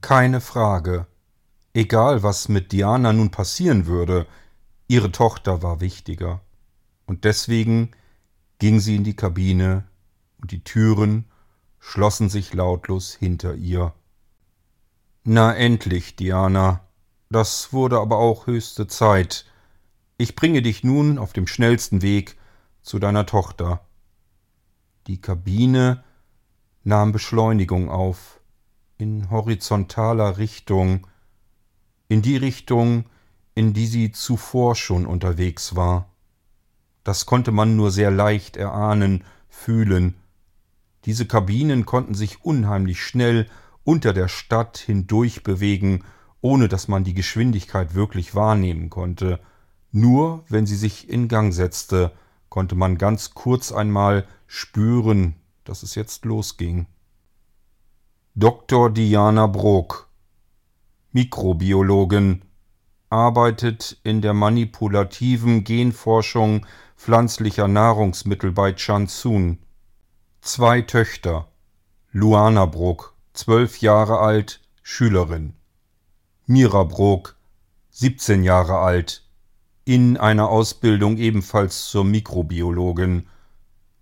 Keine 0.00 0.40
Frage. 0.40 1.06
Egal, 1.74 2.22
was 2.22 2.48
mit 2.48 2.72
Diana 2.72 3.12
nun 3.12 3.30
passieren 3.30 3.86
würde, 3.86 4.26
ihre 4.88 5.12
Tochter 5.12 5.62
war 5.62 5.80
wichtiger. 5.80 6.40
Und 7.04 7.24
deswegen 7.24 7.90
ging 8.62 8.78
sie 8.78 8.94
in 8.94 9.02
die 9.02 9.16
Kabine, 9.16 9.88
und 10.40 10.52
die 10.52 10.62
Türen 10.62 11.24
schlossen 11.80 12.28
sich 12.28 12.54
lautlos 12.54 13.12
hinter 13.12 13.56
ihr. 13.56 13.92
Na 15.24 15.52
endlich, 15.52 16.14
Diana. 16.14 16.86
Das 17.28 17.72
wurde 17.72 17.98
aber 17.98 18.18
auch 18.18 18.46
höchste 18.46 18.86
Zeit. 18.86 19.46
Ich 20.16 20.36
bringe 20.36 20.62
dich 20.62 20.84
nun 20.84 21.18
auf 21.18 21.32
dem 21.32 21.48
schnellsten 21.48 22.02
Weg 22.02 22.36
zu 22.82 23.00
deiner 23.00 23.26
Tochter. 23.26 23.84
Die 25.08 25.20
Kabine 25.20 26.04
nahm 26.84 27.10
Beschleunigung 27.10 27.90
auf, 27.90 28.38
in 28.96 29.28
horizontaler 29.28 30.38
Richtung, 30.38 31.08
in 32.06 32.22
die 32.22 32.36
Richtung, 32.36 33.06
in 33.56 33.72
die 33.72 33.88
sie 33.88 34.12
zuvor 34.12 34.76
schon 34.76 35.04
unterwegs 35.04 35.74
war. 35.74 36.11
Das 37.04 37.26
konnte 37.26 37.52
man 37.52 37.76
nur 37.76 37.90
sehr 37.90 38.10
leicht 38.10 38.56
erahnen, 38.56 39.24
fühlen, 39.48 40.14
diese 41.04 41.26
Kabinen 41.26 41.84
konnten 41.84 42.14
sich 42.14 42.44
unheimlich 42.44 43.02
schnell 43.02 43.48
unter 43.84 44.12
der 44.12 44.28
Stadt 44.28 44.78
hindurch 44.78 45.42
bewegen, 45.42 46.04
ohne 46.40 46.68
dass 46.68 46.88
man 46.88 47.04
die 47.04 47.14
Geschwindigkeit 47.14 47.94
wirklich 47.94 48.34
wahrnehmen 48.34 48.88
konnte. 48.90 49.40
Nur 49.90 50.44
wenn 50.48 50.66
sie 50.66 50.76
sich 50.76 51.08
in 51.08 51.28
Gang 51.28 51.52
setzte, 51.52 52.12
konnte 52.48 52.74
man 52.76 52.98
ganz 52.98 53.34
kurz 53.34 53.72
einmal 53.72 54.26
spüren, 54.46 55.34
dass 55.64 55.82
es 55.82 55.94
jetzt 55.94 56.24
losging. 56.24 56.86
Dr. 58.34 58.90
Diana 58.90 59.46
Brok, 59.46 60.08
Mikrobiologin, 61.10 62.42
arbeitet 63.12 63.98
in 64.02 64.22
der 64.22 64.32
manipulativen 64.32 65.64
Genforschung 65.64 66.66
pflanzlicher 66.96 67.68
Nahrungsmittel 67.68 68.52
bei 68.52 68.72
Chansun. 68.72 69.58
Zwei 70.40 70.80
Töchter. 70.80 71.48
Luana 72.10 72.64
Bruck, 72.64 73.14
zwölf 73.34 73.80
Jahre 73.80 74.18
alt, 74.18 74.60
Schülerin. 74.82 75.54
Mira 76.46 76.84
Bruck, 76.84 77.36
17 77.90 78.44
Jahre 78.44 78.78
alt, 78.78 79.28
in 79.84 80.16
einer 80.16 80.48
Ausbildung 80.48 81.18
ebenfalls 81.18 81.88
zur 81.90 82.04
Mikrobiologin. 82.04 83.28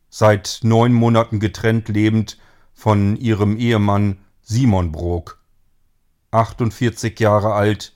Seit 0.08 0.60
neun 0.62 0.92
Monaten 0.92 1.40
getrennt 1.40 1.88
lebend 1.88 2.38
von 2.72 3.16
ihrem 3.16 3.56
Ehemann 3.56 4.18
Simon 4.40 4.92
Bruck, 4.92 5.42
48 6.30 7.18
Jahre 7.18 7.54
alt, 7.54 7.94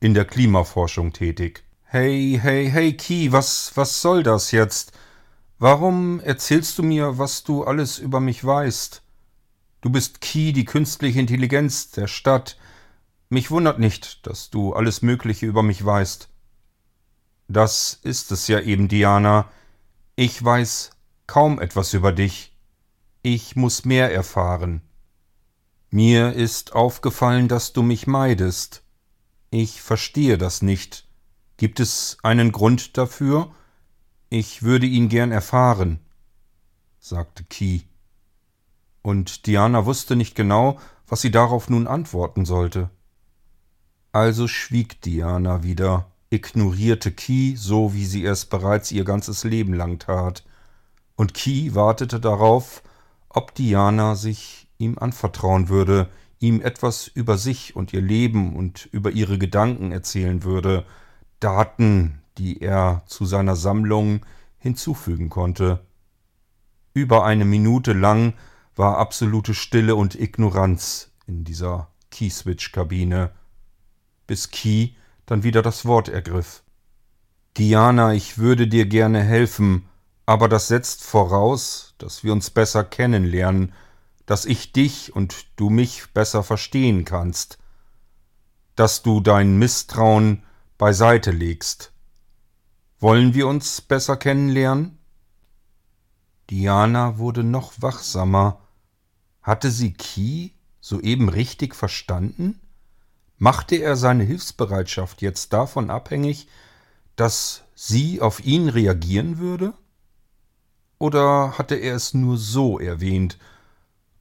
in 0.00 0.14
der 0.14 0.24
Klimaforschung 0.24 1.12
tätig. 1.12 1.64
Hey, 1.84 2.38
hey, 2.40 2.70
hey, 2.70 2.92
Ki, 2.92 3.32
was, 3.32 3.72
was 3.74 4.00
soll 4.02 4.22
das 4.22 4.52
jetzt? 4.52 4.92
Warum 5.58 6.20
erzählst 6.20 6.78
du 6.78 6.82
mir, 6.82 7.18
was 7.18 7.42
du 7.42 7.64
alles 7.64 7.98
über 7.98 8.20
mich 8.20 8.44
weißt? 8.44 9.02
Du 9.80 9.90
bist 9.90 10.20
Ki, 10.20 10.52
die 10.52 10.64
künstliche 10.64 11.18
Intelligenz 11.18 11.90
der 11.90 12.06
Stadt. 12.06 12.58
Mich 13.28 13.50
wundert 13.50 13.78
nicht, 13.78 14.26
dass 14.26 14.50
du 14.50 14.72
alles 14.72 15.02
Mögliche 15.02 15.46
über 15.46 15.62
mich 15.62 15.84
weißt. 15.84 16.28
Das 17.48 17.98
ist 18.02 18.30
es 18.30 18.46
ja 18.48 18.60
eben, 18.60 18.88
Diana. 18.88 19.50
Ich 20.16 20.42
weiß 20.44 20.90
kaum 21.26 21.60
etwas 21.60 21.94
über 21.94 22.12
dich. 22.12 22.52
Ich 23.22 23.56
muss 23.56 23.84
mehr 23.84 24.12
erfahren. 24.12 24.82
Mir 25.90 26.34
ist 26.34 26.74
aufgefallen, 26.74 27.48
dass 27.48 27.72
du 27.72 27.82
mich 27.82 28.06
meidest. 28.06 28.82
Ich 29.50 29.80
verstehe 29.80 30.38
das 30.38 30.62
nicht. 30.62 31.06
Gibt 31.56 31.80
es 31.80 32.18
einen 32.22 32.52
Grund 32.52 32.98
dafür? 32.98 33.50
Ich 34.28 34.62
würde 34.62 34.86
ihn 34.86 35.08
gern 35.08 35.32
erfahren, 35.32 36.00
sagte 37.00 37.44
Key. 37.44 37.80
Und 39.00 39.46
Diana 39.46 39.86
wusste 39.86 40.16
nicht 40.16 40.34
genau, 40.34 40.78
was 41.06 41.22
sie 41.22 41.30
darauf 41.30 41.70
nun 41.70 41.86
antworten 41.86 42.44
sollte. 42.44 42.90
Also 44.12 44.48
schwieg 44.48 45.00
Diana 45.00 45.62
wieder, 45.62 46.10
ignorierte 46.30 47.10
Key, 47.10 47.56
so 47.56 47.94
wie 47.94 48.04
sie 48.04 48.24
es 48.24 48.44
bereits 48.44 48.92
ihr 48.92 49.04
ganzes 49.04 49.44
Leben 49.44 49.72
lang 49.72 49.98
tat, 49.98 50.44
und 51.16 51.34
Key 51.34 51.74
wartete 51.74 52.20
darauf, 52.20 52.82
ob 53.28 53.54
Diana 53.54 54.14
sich 54.14 54.68
ihm 54.78 54.98
anvertrauen 54.98 55.68
würde, 55.68 56.08
ihm 56.40 56.60
etwas 56.60 57.08
über 57.08 57.36
sich 57.36 57.74
und 57.76 57.92
ihr 57.92 58.00
Leben 58.00 58.54
und 58.54 58.86
über 58.92 59.10
ihre 59.10 59.38
Gedanken 59.38 59.92
erzählen 59.92 60.44
würde, 60.44 60.84
Daten, 61.40 62.20
die 62.38 62.60
er 62.60 63.02
zu 63.06 63.24
seiner 63.24 63.56
Sammlung 63.56 64.24
hinzufügen 64.58 65.28
konnte. 65.28 65.80
Über 66.94 67.24
eine 67.24 67.44
Minute 67.44 67.92
lang 67.92 68.34
war 68.76 68.98
absolute 68.98 69.54
Stille 69.54 69.96
und 69.96 70.14
Ignoranz 70.14 71.10
in 71.26 71.44
dieser 71.44 71.88
Keyswitch-Kabine, 72.10 73.30
bis 74.26 74.50
Key 74.50 74.90
dann 75.26 75.42
wieder 75.42 75.62
das 75.62 75.84
Wort 75.84 76.08
ergriff. 76.08 76.62
Diana, 77.56 78.14
ich 78.14 78.38
würde 78.38 78.68
dir 78.68 78.86
gerne 78.86 79.22
helfen, 79.22 79.88
aber 80.26 80.48
das 80.48 80.68
setzt 80.68 81.02
voraus, 81.02 81.94
dass 81.98 82.22
wir 82.22 82.32
uns 82.32 82.50
besser 82.50 82.84
kennenlernen, 82.84 83.72
dass 84.28 84.44
ich 84.44 84.72
dich 84.72 85.16
und 85.16 85.46
du 85.56 85.70
mich 85.70 86.12
besser 86.12 86.42
verstehen 86.42 87.06
kannst, 87.06 87.56
dass 88.76 89.02
du 89.02 89.20
dein 89.20 89.58
Misstrauen 89.58 90.44
beiseite 90.76 91.30
legst. 91.30 91.92
Wollen 93.00 93.32
wir 93.32 93.48
uns 93.48 93.80
besser 93.80 94.18
kennenlernen? 94.18 94.98
Diana 96.50 97.16
wurde 97.16 97.42
noch 97.42 97.80
wachsamer. 97.80 98.60
Hatte 99.40 99.70
sie 99.70 99.94
Ki 99.94 100.52
soeben 100.78 101.30
richtig 101.30 101.74
verstanden? 101.74 102.60
Machte 103.38 103.76
er 103.76 103.96
seine 103.96 104.24
Hilfsbereitschaft 104.24 105.22
jetzt 105.22 105.54
davon 105.54 105.88
abhängig, 105.88 106.48
dass 107.16 107.62
sie 107.74 108.20
auf 108.20 108.44
ihn 108.44 108.68
reagieren 108.68 109.38
würde? 109.38 109.72
Oder 110.98 111.56
hatte 111.56 111.76
er 111.76 111.94
es 111.94 112.12
nur 112.12 112.36
so 112.36 112.78
erwähnt, 112.78 113.38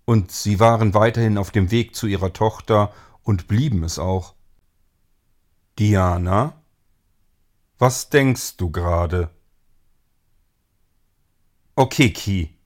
und 0.07 0.31
sie 0.31 0.61
waren 0.61 0.93
weiterhin 0.93 1.37
auf 1.37 1.51
dem 1.51 1.69
Weg 1.69 1.93
zu 1.93 2.07
ihrer 2.07 2.31
Tochter 2.31 2.93
und 3.23 3.49
blieben 3.49 3.83
es 3.83 3.99
auch? 3.99 4.35
Diana, 5.77 6.53
was 7.77 8.09
denkst 8.09 8.55
du 8.55 8.71
gerade? 8.71 9.29
Okay, 11.75 12.13
Ki. 12.13 12.57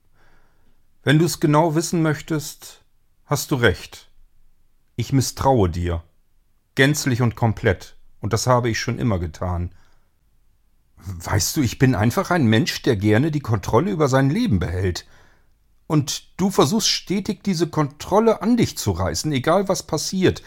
Wenn 1.01 1.17
du 1.17 1.25
es 1.25 1.39
genau 1.39 1.73
wissen 1.73 2.03
möchtest, 2.03 2.85
hast 3.25 3.49
du 3.49 3.55
recht. 3.55 4.11
Ich 4.95 5.11
misstraue 5.11 5.67
dir. 5.67 6.03
Gänzlich 6.75 7.23
und 7.23 7.35
komplett. 7.35 7.97
Und 8.19 8.33
das 8.33 8.45
habe 8.45 8.69
ich 8.69 8.79
schon 8.79 8.99
immer 8.99 9.17
getan. 9.17 9.73
Weißt 10.97 11.57
du, 11.57 11.61
ich 11.63 11.79
bin 11.79 11.95
einfach 11.95 12.29
ein 12.29 12.45
Mensch, 12.45 12.83
der 12.83 12.97
gerne 12.97 13.31
die 13.31 13.39
Kontrolle 13.39 13.89
über 13.89 14.07
sein 14.09 14.29
Leben 14.29 14.59
behält. 14.59 15.07
Und 15.91 16.39
du 16.39 16.51
versuchst 16.51 16.87
stetig 16.87 17.43
diese 17.43 17.67
Kontrolle 17.67 18.41
an 18.41 18.55
dich 18.55 18.77
zu 18.77 18.91
reißen, 18.91 19.29
egal 19.33 19.67
was 19.67 19.83
passiert, 19.83 20.41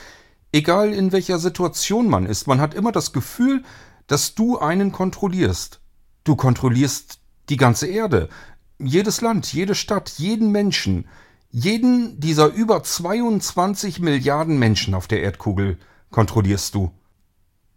egal 0.53 0.95
in 0.95 1.13
welcher 1.13 1.39
Situation 1.39 2.09
man 2.09 2.25
ist. 2.25 2.47
Man 2.47 2.63
hat 2.63 2.73
immer 2.73 2.93
das 2.93 3.13
Gefühl, 3.13 3.63
dass 4.07 4.35
du 4.35 4.59
einen 4.59 4.91
kontrollierst. 4.91 5.83
Du 6.25 6.35
kontrollierst 6.35 7.19
die 7.51 7.59
ganze 7.59 7.89
Erde, 7.89 8.31
jedes 8.79 9.21
Land, 9.21 9.53
jede 9.53 9.75
Stadt, 9.75 10.15
jeden 10.17 10.51
Menschen, 10.51 11.09
jeden 11.51 12.19
dieser 12.21 12.47
über 12.47 12.83
22 12.83 14.01
Milliarden 14.01 14.59
Menschen 14.59 14.95
auf 14.95 15.09
der 15.09 15.21
Erdkugel 15.21 15.77
kontrollierst 16.11 16.75
du. 16.75 16.91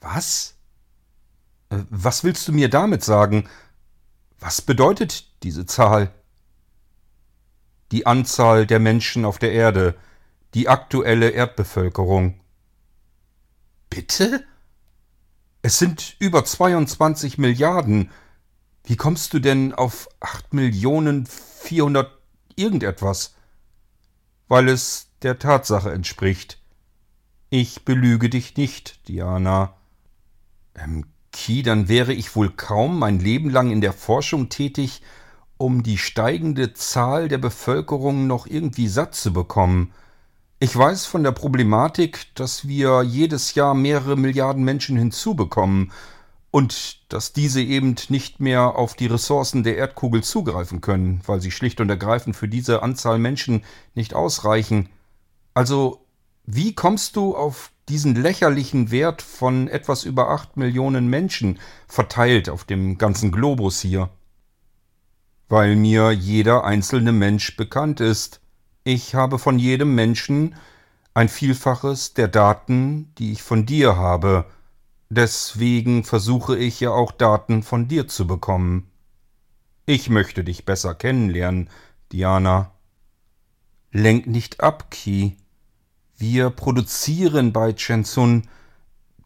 Was? 0.00 0.56
Äh, 1.70 1.78
was 1.90 2.24
willst 2.24 2.48
du 2.48 2.52
mir 2.52 2.68
damit 2.68 3.04
sagen? 3.04 3.48
Was 4.40 4.60
bedeutet 4.60 5.28
diese 5.44 5.66
Zahl? 5.66 6.12
Die 7.92 8.06
Anzahl 8.06 8.66
der 8.66 8.80
Menschen 8.80 9.24
auf 9.24 9.38
der 9.38 9.52
Erde, 9.52 9.94
die 10.54 10.68
aktuelle 10.68 11.30
Erdbevölkerung. 11.30 12.40
Bitte? 13.88 14.44
Es 15.62 15.78
sind 15.78 16.16
über 16.18 16.44
22 16.44 17.38
Milliarden. 17.38 18.10
Wie 18.86 18.96
kommst 18.96 19.32
du 19.32 19.38
denn 19.38 19.72
auf 19.72 20.08
8 20.20 20.52
Millionen 20.52 21.24
400 21.26 22.10
irgendetwas? 22.54 23.34
Weil 24.46 24.68
es 24.68 25.08
der 25.22 25.38
Tatsache 25.38 25.90
entspricht. 25.90 26.60
Ich 27.48 27.86
belüge 27.86 28.28
dich 28.28 28.58
nicht, 28.58 29.08
Diana. 29.08 29.74
Ähm, 30.74 31.06
Ki, 31.32 31.62
dann 31.62 31.88
wäre 31.88 32.12
ich 32.12 32.36
wohl 32.36 32.50
kaum 32.50 32.98
mein 32.98 33.18
Leben 33.20 33.48
lang 33.48 33.70
in 33.70 33.80
der 33.80 33.94
Forschung 33.94 34.50
tätig, 34.50 35.00
um 35.56 35.82
die 35.82 35.96
steigende 35.96 36.74
Zahl 36.74 37.28
der 37.28 37.38
Bevölkerung 37.38 38.26
noch 38.26 38.46
irgendwie 38.46 38.88
satt 38.88 39.14
zu 39.14 39.32
bekommen. 39.32 39.92
Ich 40.58 40.76
weiß 40.76 41.06
von 41.06 41.24
der 41.24 41.32
Problematik, 41.32 42.26
dass 42.34 42.68
wir 42.68 43.02
jedes 43.02 43.54
Jahr 43.54 43.74
mehrere 43.74 44.16
Milliarden 44.16 44.62
Menschen 44.62 44.98
hinzubekommen 44.98 45.90
und 46.54 47.12
dass 47.12 47.32
diese 47.32 47.60
eben 47.60 47.96
nicht 48.10 48.38
mehr 48.38 48.76
auf 48.76 48.94
die 48.94 49.08
Ressourcen 49.08 49.64
der 49.64 49.76
Erdkugel 49.76 50.22
zugreifen 50.22 50.80
können, 50.80 51.20
weil 51.26 51.40
sie 51.40 51.50
schlicht 51.50 51.80
und 51.80 51.90
ergreifend 51.90 52.36
für 52.36 52.46
diese 52.46 52.80
Anzahl 52.80 53.18
Menschen 53.18 53.64
nicht 53.96 54.14
ausreichen. 54.14 54.88
Also, 55.52 56.06
wie 56.46 56.72
kommst 56.72 57.16
du 57.16 57.34
auf 57.34 57.72
diesen 57.88 58.14
lächerlichen 58.14 58.92
Wert 58.92 59.20
von 59.20 59.66
etwas 59.66 60.04
über 60.04 60.30
acht 60.30 60.56
Millionen 60.56 61.08
Menschen 61.08 61.58
verteilt 61.88 62.48
auf 62.48 62.62
dem 62.62 62.98
ganzen 62.98 63.32
Globus 63.32 63.80
hier? 63.80 64.10
Weil 65.48 65.74
mir 65.74 66.12
jeder 66.12 66.62
einzelne 66.62 67.10
Mensch 67.10 67.56
bekannt 67.56 67.98
ist. 67.98 68.40
Ich 68.84 69.16
habe 69.16 69.40
von 69.40 69.58
jedem 69.58 69.96
Menschen 69.96 70.54
ein 71.14 71.28
Vielfaches 71.28 72.14
der 72.14 72.28
Daten, 72.28 73.12
die 73.18 73.32
ich 73.32 73.42
von 73.42 73.66
dir 73.66 73.96
habe. 73.96 74.46
Deswegen 75.16 76.02
versuche 76.02 76.58
ich 76.58 76.80
ja 76.80 76.90
auch 76.90 77.12
Daten 77.12 77.62
von 77.62 77.86
dir 77.86 78.08
zu 78.08 78.26
bekommen. 78.26 78.90
Ich 79.86 80.10
möchte 80.10 80.42
dich 80.42 80.64
besser 80.64 80.96
kennenlernen, 80.96 81.70
Diana. 82.10 82.72
Lenk 83.92 84.26
nicht 84.26 84.60
ab, 84.60 84.90
Ki. 84.90 85.36
Wir 86.16 86.50
produzieren 86.50 87.52
bei 87.52 87.74
Chensun 87.74 88.48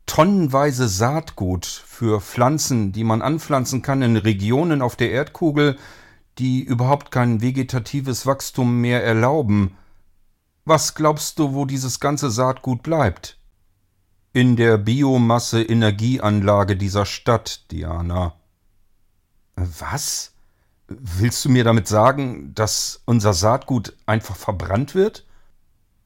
tonnenweise 0.04 0.88
Saatgut 0.88 1.64
für 1.64 2.20
Pflanzen, 2.20 2.92
die 2.92 3.04
man 3.04 3.22
anpflanzen 3.22 3.80
kann 3.80 4.02
in 4.02 4.18
Regionen 4.18 4.82
auf 4.82 4.94
der 4.94 5.10
Erdkugel, 5.10 5.78
die 6.36 6.60
überhaupt 6.60 7.10
kein 7.10 7.40
vegetatives 7.40 8.26
Wachstum 8.26 8.82
mehr 8.82 9.02
erlauben. 9.02 9.74
Was 10.66 10.94
glaubst 10.94 11.38
du, 11.38 11.54
wo 11.54 11.64
dieses 11.64 11.98
ganze 11.98 12.30
Saatgut 12.30 12.82
bleibt? 12.82 13.37
In 14.32 14.56
der 14.56 14.76
Biomasse-Energieanlage 14.76 16.76
dieser 16.76 17.06
Stadt, 17.06 17.62
Diana. 17.70 18.34
Was? 19.56 20.34
Willst 20.86 21.42
du 21.44 21.48
mir 21.48 21.64
damit 21.64 21.88
sagen, 21.88 22.54
dass 22.54 23.00
unser 23.06 23.32
Saatgut 23.32 23.96
einfach 24.06 24.36
verbrannt 24.36 24.94
wird? 24.94 25.24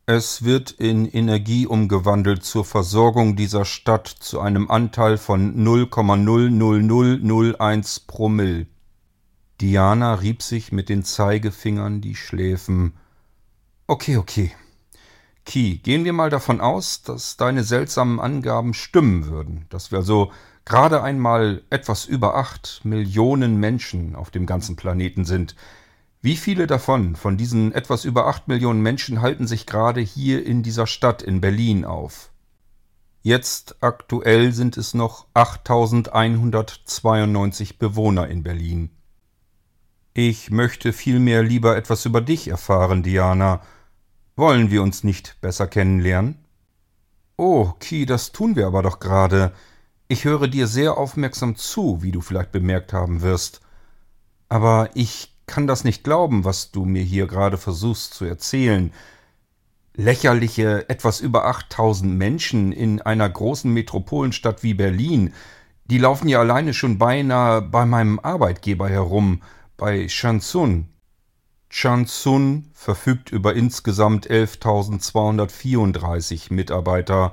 Es 0.06 0.44
wird 0.44 0.70
in 0.70 1.06
Energie 1.06 1.66
umgewandelt 1.66 2.44
zur 2.44 2.64
Versorgung 2.64 3.34
dieser 3.34 3.64
Stadt 3.64 4.06
zu 4.08 4.38
einem 4.40 4.70
Anteil 4.70 5.18
von 5.18 5.56
0,00001 5.56 8.06
Promille. 8.06 8.68
Diana 9.60 10.14
rieb 10.14 10.42
sich 10.42 10.70
mit 10.72 10.88
den 10.88 11.04
Zeigefingern 11.04 12.00
die 12.00 12.16
Schläfen. 12.16 12.94
Okay, 13.86 14.16
okay. 14.16 14.52
Ki, 15.44 15.78
gehen 15.78 16.04
wir 16.04 16.12
mal 16.12 16.30
davon 16.30 16.60
aus, 16.60 17.02
dass 17.02 17.36
deine 17.36 17.64
seltsamen 17.64 18.20
Angaben 18.20 18.74
stimmen 18.74 19.26
würden, 19.26 19.66
dass 19.70 19.90
wir 19.90 19.98
also 19.98 20.30
gerade 20.64 21.02
einmal 21.02 21.62
etwas 21.70 22.04
über 22.04 22.36
acht 22.36 22.82
Millionen 22.84 23.58
Menschen 23.58 24.14
auf 24.14 24.30
dem 24.30 24.46
ganzen 24.46 24.76
Planeten 24.76 25.24
sind. 25.24 25.56
Wie 26.20 26.36
viele 26.36 26.68
davon, 26.68 27.16
von 27.16 27.36
diesen 27.36 27.72
etwas 27.72 28.04
über 28.04 28.28
acht 28.28 28.46
Millionen 28.46 28.80
Menschen, 28.80 29.20
halten 29.20 29.48
sich 29.48 29.66
gerade 29.66 30.00
hier 30.00 30.46
in 30.46 30.62
dieser 30.62 30.86
Stadt 30.86 31.22
in 31.22 31.40
Berlin 31.40 31.84
auf? 31.84 32.30
Jetzt 33.22 33.74
aktuell 33.80 34.52
sind 34.52 34.76
es 34.76 34.94
noch 34.94 35.26
8192 35.34 37.78
Bewohner 37.78 38.28
in 38.28 38.44
Berlin. 38.44 38.90
Ich 40.14 40.50
möchte 40.50 40.92
vielmehr 40.92 41.42
lieber 41.42 41.74
etwas 41.76 42.04
über 42.04 42.20
dich 42.20 42.48
erfahren, 42.48 43.02
Diana. 43.02 43.62
Wollen 44.36 44.70
wir 44.70 44.82
uns 44.82 45.04
nicht 45.04 45.40
besser 45.40 45.66
kennenlernen? 45.66 46.38
Oh, 47.36 47.72
Ki, 47.80 48.06
das 48.06 48.32
tun 48.32 48.56
wir 48.56 48.66
aber 48.66 48.82
doch 48.82 48.98
gerade. 48.98 49.52
Ich 50.08 50.24
höre 50.24 50.48
dir 50.48 50.66
sehr 50.66 50.96
aufmerksam 50.96 51.56
zu, 51.56 52.02
wie 52.02 52.12
du 52.12 52.20
vielleicht 52.20 52.52
bemerkt 52.52 52.92
haben 52.92 53.20
wirst. 53.22 53.60
Aber 54.48 54.90
ich 54.94 55.34
kann 55.46 55.66
das 55.66 55.84
nicht 55.84 56.04
glauben, 56.04 56.44
was 56.44 56.70
du 56.70 56.84
mir 56.84 57.02
hier 57.02 57.26
gerade 57.26 57.58
versuchst 57.58 58.14
zu 58.14 58.24
erzählen. 58.24 58.92
Lächerliche 59.94 60.88
etwas 60.88 61.20
über 61.20 61.46
8000 61.46 62.14
Menschen 62.16 62.72
in 62.72 63.02
einer 63.02 63.28
großen 63.28 63.70
Metropolenstadt 63.72 64.62
wie 64.62 64.74
Berlin, 64.74 65.34
die 65.84 65.98
laufen 65.98 66.28
ja 66.28 66.40
alleine 66.40 66.72
schon 66.72 66.96
beinahe 66.96 67.60
bei 67.60 67.84
meinem 67.84 68.18
Arbeitgeber 68.18 68.88
herum 68.88 69.42
bei 69.76 70.08
Shansun. 70.08 70.91
Shansun 71.74 72.70
verfügt 72.74 73.32
über 73.32 73.54
insgesamt 73.54 74.30
11.234 74.30 76.52
Mitarbeiter, 76.52 77.32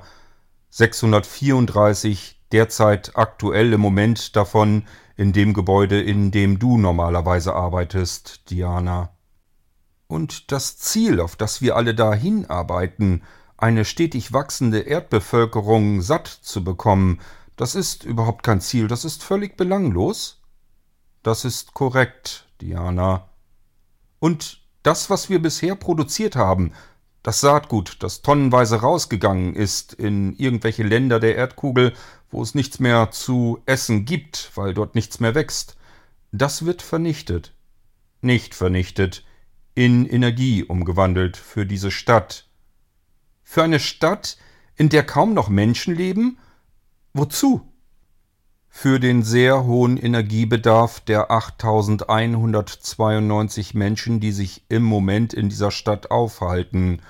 634 0.70 2.40
derzeit 2.50 3.18
aktuell 3.18 3.74
im 3.74 3.82
Moment 3.82 4.34
davon 4.36 4.86
in 5.18 5.34
dem 5.34 5.52
Gebäude, 5.52 6.00
in 6.00 6.30
dem 6.30 6.58
du 6.58 6.78
normalerweise 6.78 7.54
arbeitest, 7.54 8.48
Diana. 8.48 9.14
Und 10.06 10.52
das 10.52 10.78
Ziel, 10.78 11.20
auf 11.20 11.36
das 11.36 11.60
wir 11.60 11.76
alle 11.76 11.94
dahin 11.94 12.48
arbeiten, 12.48 13.20
eine 13.58 13.84
stetig 13.84 14.32
wachsende 14.32 14.80
Erdbevölkerung 14.80 16.00
satt 16.00 16.28
zu 16.28 16.64
bekommen, 16.64 17.20
das 17.56 17.74
ist 17.74 18.04
überhaupt 18.04 18.42
kein 18.42 18.62
Ziel, 18.62 18.88
das 18.88 19.04
ist 19.04 19.22
völlig 19.22 19.58
belanglos. 19.58 20.40
Das 21.22 21.44
ist 21.44 21.74
korrekt, 21.74 22.48
Diana. 22.62 23.29
Und 24.20 24.60
das, 24.84 25.10
was 25.10 25.28
wir 25.28 25.42
bisher 25.42 25.74
produziert 25.74 26.36
haben, 26.36 26.72
Das 27.22 27.40
Saatgut, 27.40 28.02
das 28.02 28.22
tonnenweise 28.22 28.76
rausgegangen 28.76 29.54
ist 29.54 29.92
in 29.92 30.34
irgendwelche 30.38 30.82
Länder 30.82 31.20
der 31.20 31.36
Erdkugel, 31.36 31.92
wo 32.30 32.42
es 32.42 32.54
nichts 32.54 32.78
mehr 32.78 33.10
zu 33.10 33.60
essen 33.66 34.06
gibt, 34.06 34.52
weil 34.54 34.72
dort 34.72 34.94
nichts 34.94 35.20
mehr 35.20 35.34
wächst, 35.34 35.76
das 36.32 36.64
wird 36.64 36.80
vernichtet. 36.80 37.52
Nicht 38.22 38.54
vernichtet, 38.54 39.24
in 39.74 40.06
Energie 40.06 40.64
umgewandelt 40.64 41.36
für 41.36 41.66
diese 41.66 41.90
Stadt. 41.90 42.48
Für 43.42 43.62
eine 43.64 43.80
Stadt, 43.80 44.38
in 44.76 44.88
der 44.88 45.04
kaum 45.04 45.34
noch 45.34 45.50
Menschen 45.50 45.94
leben? 45.94 46.38
Wozu? 47.12 47.69
Für 48.72 49.00
den 49.00 49.22
sehr 49.22 49.64
hohen 49.64 49.98
Energiebedarf 49.98 51.00
der 51.00 51.30
8192 51.30 53.74
Menschen, 53.74 54.20
die 54.20 54.32
sich 54.32 54.64
im 54.70 54.84
Moment 54.84 55.34
in 55.34 55.50
dieser 55.50 55.70
Stadt 55.70 56.10
aufhalten. 56.10 57.02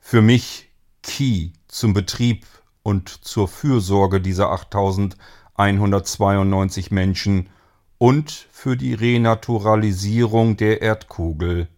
Für 0.00 0.20
mich 0.20 0.70
Key 1.02 1.52
zum 1.68 1.94
Betrieb 1.94 2.44
und 2.82 3.08
zur 3.08 3.48
Fürsorge 3.48 4.20
dieser 4.20 4.50
8192 4.50 6.90
Menschen 6.90 7.48
und 7.96 8.30
für 8.50 8.76
die 8.76 8.92
Renaturalisierung 8.92 10.58
der 10.58 10.82
Erdkugel. 10.82 11.68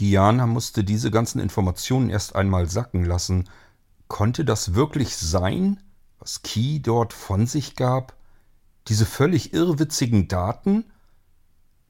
Diana 0.00 0.46
musste 0.46 0.84
diese 0.84 1.10
ganzen 1.10 1.40
Informationen 1.40 2.10
erst 2.10 2.36
einmal 2.36 2.68
sacken 2.68 3.04
lassen. 3.04 3.48
Konnte 4.06 4.44
das 4.44 4.74
wirklich 4.74 5.16
sein, 5.16 5.80
was 6.18 6.42
Key 6.42 6.80
dort 6.80 7.12
von 7.12 7.46
sich 7.46 7.76
gab? 7.76 8.16
Diese 8.88 9.06
völlig 9.06 9.52
irrwitzigen 9.52 10.28
Daten? 10.28 10.84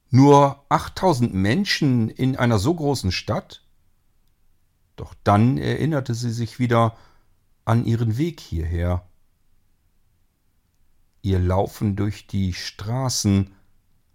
Nur 0.09 0.65
8000 0.69 1.33
Menschen 1.33 2.09
in 2.09 2.35
einer 2.35 2.59
so 2.59 2.73
großen 2.73 3.11
Stadt? 3.11 3.63
Doch 4.95 5.13
dann 5.23 5.57
erinnerte 5.57 6.13
sie 6.13 6.31
sich 6.31 6.59
wieder 6.59 6.97
an 7.63 7.85
ihren 7.85 8.17
Weg 8.17 8.39
hierher. 8.39 9.07
Ihr 11.21 11.39
Laufen 11.39 11.95
durch 11.95 12.27
die 12.27 12.53
Straßen, 12.53 13.51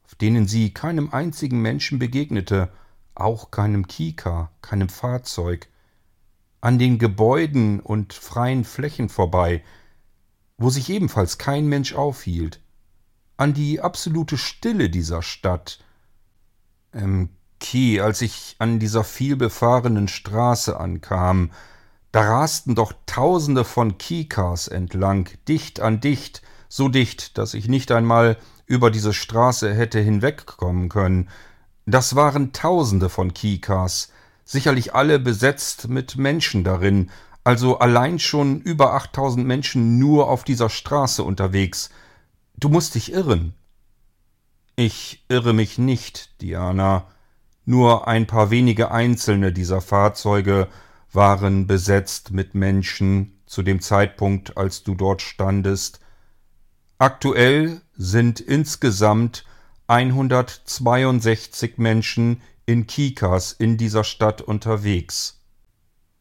auf 0.05 0.15
denen 0.15 0.47
sie 0.47 0.75
keinem 0.75 1.11
einzigen 1.11 1.63
Menschen 1.63 1.99
begegnete, 1.99 2.73
auch 3.15 3.51
keinem 3.51 3.87
Kika, 3.87 4.51
keinem 4.61 4.89
Fahrzeug, 4.89 5.69
an 6.61 6.79
den 6.79 6.99
Gebäuden 6.99 7.81
und 7.81 8.13
freien 8.13 8.65
Flächen 8.65 9.09
vorbei, 9.09 9.63
wo 10.57 10.71
sich 10.71 10.89
ebenfalls 10.91 11.39
kein 11.39 11.67
Mensch 11.67 11.95
aufhielt, 11.95 12.61
an 13.37 13.55
die 13.55 13.81
absolute 13.81 14.39
Stille 14.39 14.91
dieser 14.91 15.23
Stadt. 15.23 15.81
Im 16.93 17.31
Key, 17.61 18.01
als 18.01 18.23
ich 18.23 18.57
an 18.59 18.79
dieser 18.79 19.05
vielbefahrenen 19.05 20.09
Straße 20.09 20.79
ankam, 20.79 21.51
da 22.13 22.23
rasten 22.23 22.75
doch 22.75 22.93
Tausende 23.07 23.65
von 23.65 23.99
Kikas 23.99 24.69
entlang, 24.69 25.29
dicht 25.49 25.81
an 25.81 26.01
dicht, 26.01 26.43
so 26.69 26.89
dicht, 26.89 27.39
dass 27.39 27.55
ich 27.55 27.69
nicht 27.69 27.91
einmal 27.91 28.37
über 28.67 28.91
diese 28.91 29.13
Straße 29.13 29.75
hätte 29.75 30.01
hinwegkommen 30.01 30.89
können, 30.89 31.29
das 31.87 32.15
waren 32.15 32.53
Tausende 32.53 33.09
von 33.09 33.35
Kikas, 33.35 34.11
sicherlich 34.45 34.95
alle 34.95 35.19
besetzt 35.19 35.89
mit 35.89 36.17
Menschen 36.17 36.65
darin, 36.65 37.11
also 37.45 37.79
allein 37.79 38.19
schon 38.19 38.61
über 38.63 38.95
8000 38.95 39.47
Menschen 39.47 39.99
nur 39.99 40.31
auf 40.31 40.45
dieser 40.45 40.71
Straße 40.71 41.23
unterwegs. 41.23 41.91
Du 42.57 42.71
musst 42.71 42.95
dich 42.95 43.13
irren. 43.13 43.55
Ich 44.77 45.25
irre 45.29 45.53
mich 45.53 45.79
nicht, 45.79 46.41
Diana. 46.41 47.07
Nur 47.67 48.09
ein 48.09 48.27
paar 48.27 48.51
wenige 48.51 48.91
einzelne 48.91 49.53
dieser 49.53 49.81
Fahrzeuge 49.81 50.69
waren 51.13 51.67
besetzt 51.67 52.33
mit 52.33 52.55
Menschen 52.55 53.39
zu 53.47 53.63
dem 53.63 53.81
Zeitpunkt, 53.81 54.57
als 54.57 54.83
du 54.83 54.95
dort 54.95 55.23
standest. 55.23 56.01
Aktuell 56.99 57.83
sind 57.97 58.41
insgesamt 58.41 59.45
162 59.87 61.79
Menschen 61.79 62.41
in 62.67 62.87
Kikas 62.87 63.53
in 63.53 63.77
dieser 63.77 64.03
Stadt 64.03 64.41
unterwegs. 64.41 65.44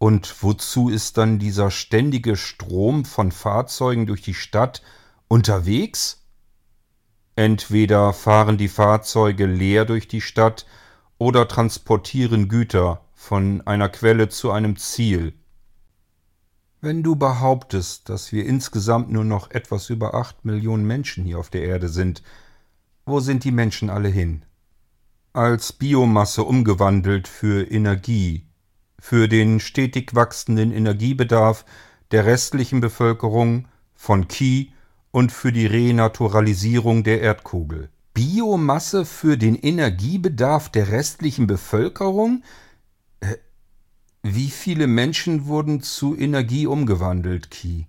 Und 0.03 0.43
wozu 0.43 0.89
ist 0.89 1.17
dann 1.17 1.39
dieser 1.39 1.71
ständige 1.71 2.35
Strom 2.35 3.05
von 3.05 3.31
Fahrzeugen 3.31 4.05
durch 4.05 4.21
die 4.21 4.33
Stadt 4.33 4.83
unterwegs? 5.29 6.25
Entweder 7.37 8.11
fahren 8.11 8.57
die 8.57 8.67
Fahrzeuge 8.67 9.45
leer 9.45 9.85
durch 9.85 10.09
die 10.09 10.19
Stadt 10.19 10.65
oder 11.19 11.47
transportieren 11.47 12.49
Güter 12.49 13.05
von 13.13 13.65
einer 13.65 13.87
Quelle 13.87 14.27
zu 14.27 14.51
einem 14.51 14.75
Ziel. 14.75 15.35
Wenn 16.81 17.01
du 17.01 17.15
behauptest, 17.15 18.09
dass 18.09 18.33
wir 18.33 18.45
insgesamt 18.45 19.09
nur 19.09 19.23
noch 19.23 19.51
etwas 19.51 19.89
über 19.89 20.15
acht 20.15 20.43
Millionen 20.43 20.85
Menschen 20.85 21.23
hier 21.23 21.39
auf 21.39 21.49
der 21.49 21.63
Erde 21.63 21.87
sind, 21.87 22.23
wo 23.05 23.21
sind 23.21 23.45
die 23.45 23.53
Menschen 23.53 23.89
alle 23.89 24.09
hin? 24.09 24.43
Als 25.31 25.71
Biomasse 25.71 26.43
umgewandelt 26.43 27.29
für 27.29 27.71
Energie, 27.71 28.49
für 29.05 29.27
den 29.27 29.59
stetig 29.59 30.15
wachsenden 30.15 30.71
Energiebedarf 30.71 31.65
der 32.11 32.25
restlichen 32.25 32.79
Bevölkerung 32.79 33.67
von 33.93 34.29
Ki 34.29 34.71
und 35.11 35.33
für 35.33 35.51
die 35.51 35.65
Renaturalisierung 35.65 37.03
der 37.03 37.19
Erdkugel. 37.19 37.89
Biomasse 38.13 39.03
für 39.03 39.37
den 39.37 39.55
Energiebedarf 39.55 40.69
der 40.69 40.87
restlichen 40.87 41.47
Bevölkerung? 41.47 42.43
Wie 44.21 44.49
viele 44.49 44.87
Menschen 44.87 45.47
wurden 45.47 45.81
zu 45.81 46.15
Energie 46.15 46.65
umgewandelt, 46.65 47.51
Ki? 47.51 47.87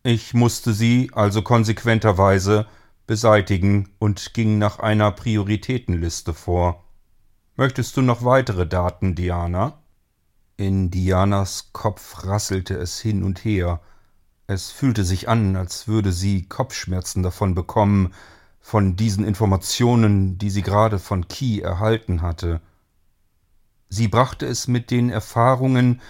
Ich 0.04 0.34
musste 0.34 0.74
sie 0.74 1.10
also 1.14 1.42
konsequenterweise 1.42 2.68
beseitigen 3.08 3.90
und 3.98 4.34
ging 4.34 4.58
nach 4.60 4.80
einer 4.80 5.12
Prioritätenliste 5.12 6.34
vor. 6.34 6.84
Möchtest 7.56 7.98
du 7.98 8.02
noch 8.02 8.24
weitere 8.24 8.68
Daten, 8.68 9.16
Diana? 9.16 9.82
In 10.58 10.92
Dianas 10.92 11.74
Kopf 11.74 12.24
rasselte 12.26 12.76
es 12.76 13.00
hin 13.00 13.24
und 13.24 13.44
her. 13.44 13.82
Es 14.54 14.70
fühlte 14.70 15.06
sich 15.06 15.30
an, 15.30 15.56
als 15.56 15.88
würde 15.88 16.12
sie 16.12 16.44
Kopfschmerzen 16.44 17.24
davon 17.24 17.56
bekommen, 17.56 18.14
von 18.60 18.98
diesen 18.98 19.24
Informationen, 19.24 20.38
die 20.40 20.50
sie 20.50 20.62
gerade 20.62 21.00
von 21.00 21.30
Key 21.30 21.62
erhalten 21.62 22.22
hatte. 22.22 22.60
Sie 23.88 24.10
brachte 24.10 24.46
es 24.46 24.68
mit 24.68 24.92
den 24.92 25.10
Erfahrungen 25.10 26.02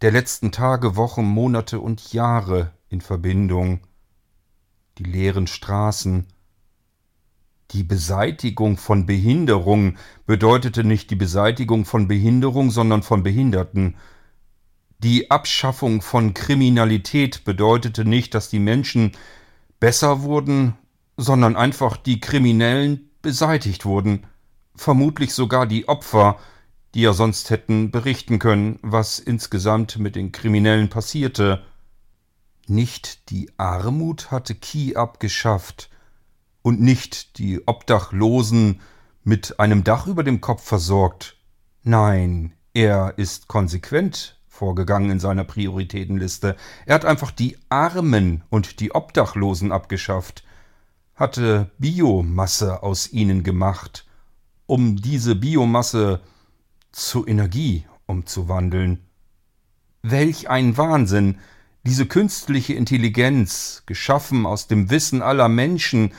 der 0.00 0.10
letzten 0.10 0.52
Tage, 0.52 0.96
Wochen, 0.96 1.26
Monate 1.26 1.80
und 1.80 2.14
Jahre 2.14 2.72
in 2.88 3.02
Verbindung. 3.02 3.80
Die 4.96 5.04
leeren 5.04 5.46
Straßen, 5.46 6.26
die 7.72 7.82
Beseitigung 7.82 8.78
von 8.78 9.04
Behinderung 9.04 9.98
bedeutete 10.24 10.82
nicht 10.82 11.10
die 11.10 11.16
Beseitigung 11.16 11.84
von 11.84 12.08
Behinderung, 12.08 12.70
sondern 12.70 13.02
von 13.02 13.22
Behinderten. 13.22 13.96
Die 15.02 15.30
Abschaffung 15.30 16.00
von 16.00 16.32
Kriminalität 16.32 17.44
bedeutete 17.44 18.04
nicht, 18.04 18.34
dass 18.34 18.48
die 18.48 18.60
Menschen 18.60 19.12
besser 19.80 20.22
wurden, 20.22 20.74
sondern 21.16 21.56
einfach 21.56 21.96
die 21.96 22.20
Kriminellen 22.20 23.10
beseitigt 23.20 23.84
wurden, 23.84 24.26
vermutlich 24.76 25.34
sogar 25.34 25.66
die 25.66 25.88
Opfer, 25.88 26.38
die 26.94 27.00
ja 27.00 27.12
sonst 27.14 27.50
hätten 27.50 27.90
berichten 27.90 28.38
können, 28.38 28.78
was 28.82 29.18
insgesamt 29.18 29.98
mit 29.98 30.14
den 30.14 30.30
Kriminellen 30.30 30.88
passierte. 30.88 31.64
Nicht 32.68 33.30
die 33.30 33.50
Armut 33.56 34.30
hatte 34.30 34.54
Ki 34.54 34.94
abgeschafft, 34.94 35.90
und 36.62 36.80
nicht 36.80 37.38
die 37.38 37.66
Obdachlosen 37.66 38.80
mit 39.24 39.58
einem 39.58 39.82
Dach 39.82 40.06
über 40.06 40.22
dem 40.22 40.40
Kopf 40.40 40.62
versorgt. 40.62 41.36
Nein, 41.82 42.54
er 42.72 43.14
ist 43.16 43.48
konsequent 43.48 44.38
vorgegangen 44.62 45.10
in 45.10 45.18
seiner 45.18 45.42
Prioritätenliste. 45.42 46.54
Er 46.86 46.94
hat 46.94 47.04
einfach 47.04 47.32
die 47.32 47.58
Armen 47.68 48.44
und 48.48 48.78
die 48.78 48.94
Obdachlosen 48.94 49.72
abgeschafft, 49.72 50.44
hatte 51.16 51.72
Biomasse 51.78 52.84
aus 52.84 53.12
ihnen 53.12 53.42
gemacht, 53.42 54.06
um 54.66 54.94
diese 54.94 55.34
Biomasse 55.34 56.20
zu 56.92 57.26
Energie 57.26 57.86
umzuwandeln. 58.06 59.00
Welch 60.02 60.48
ein 60.48 60.76
Wahnsinn, 60.76 61.38
Diese 61.84 62.06
künstliche 62.06 62.74
Intelligenz, 62.74 63.82
geschaffen 63.86 64.46
aus 64.46 64.68
dem 64.68 64.88
Wissen 64.90 65.20
aller 65.20 65.48
Menschen, 65.48 66.12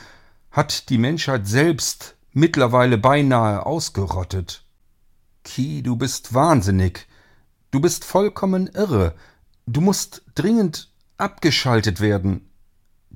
hat 0.52 0.90
die 0.90 0.98
Menschheit 0.98 1.48
selbst 1.48 2.18
mittlerweile 2.34 2.98
beinahe 2.98 3.66
ausgerottet. 3.66 4.66
Ki, 5.46 5.82
du 5.82 5.96
bist 5.96 6.34
wahnsinnig. 6.34 7.08
Du 7.74 7.80
bist 7.80 8.06
vollkommen 8.06 8.68
irre. 8.68 9.16
Du 9.66 9.82
musst 9.82 10.22
dringend 10.36 10.92
abgeschaltet 11.18 12.02
werden. 12.02 12.48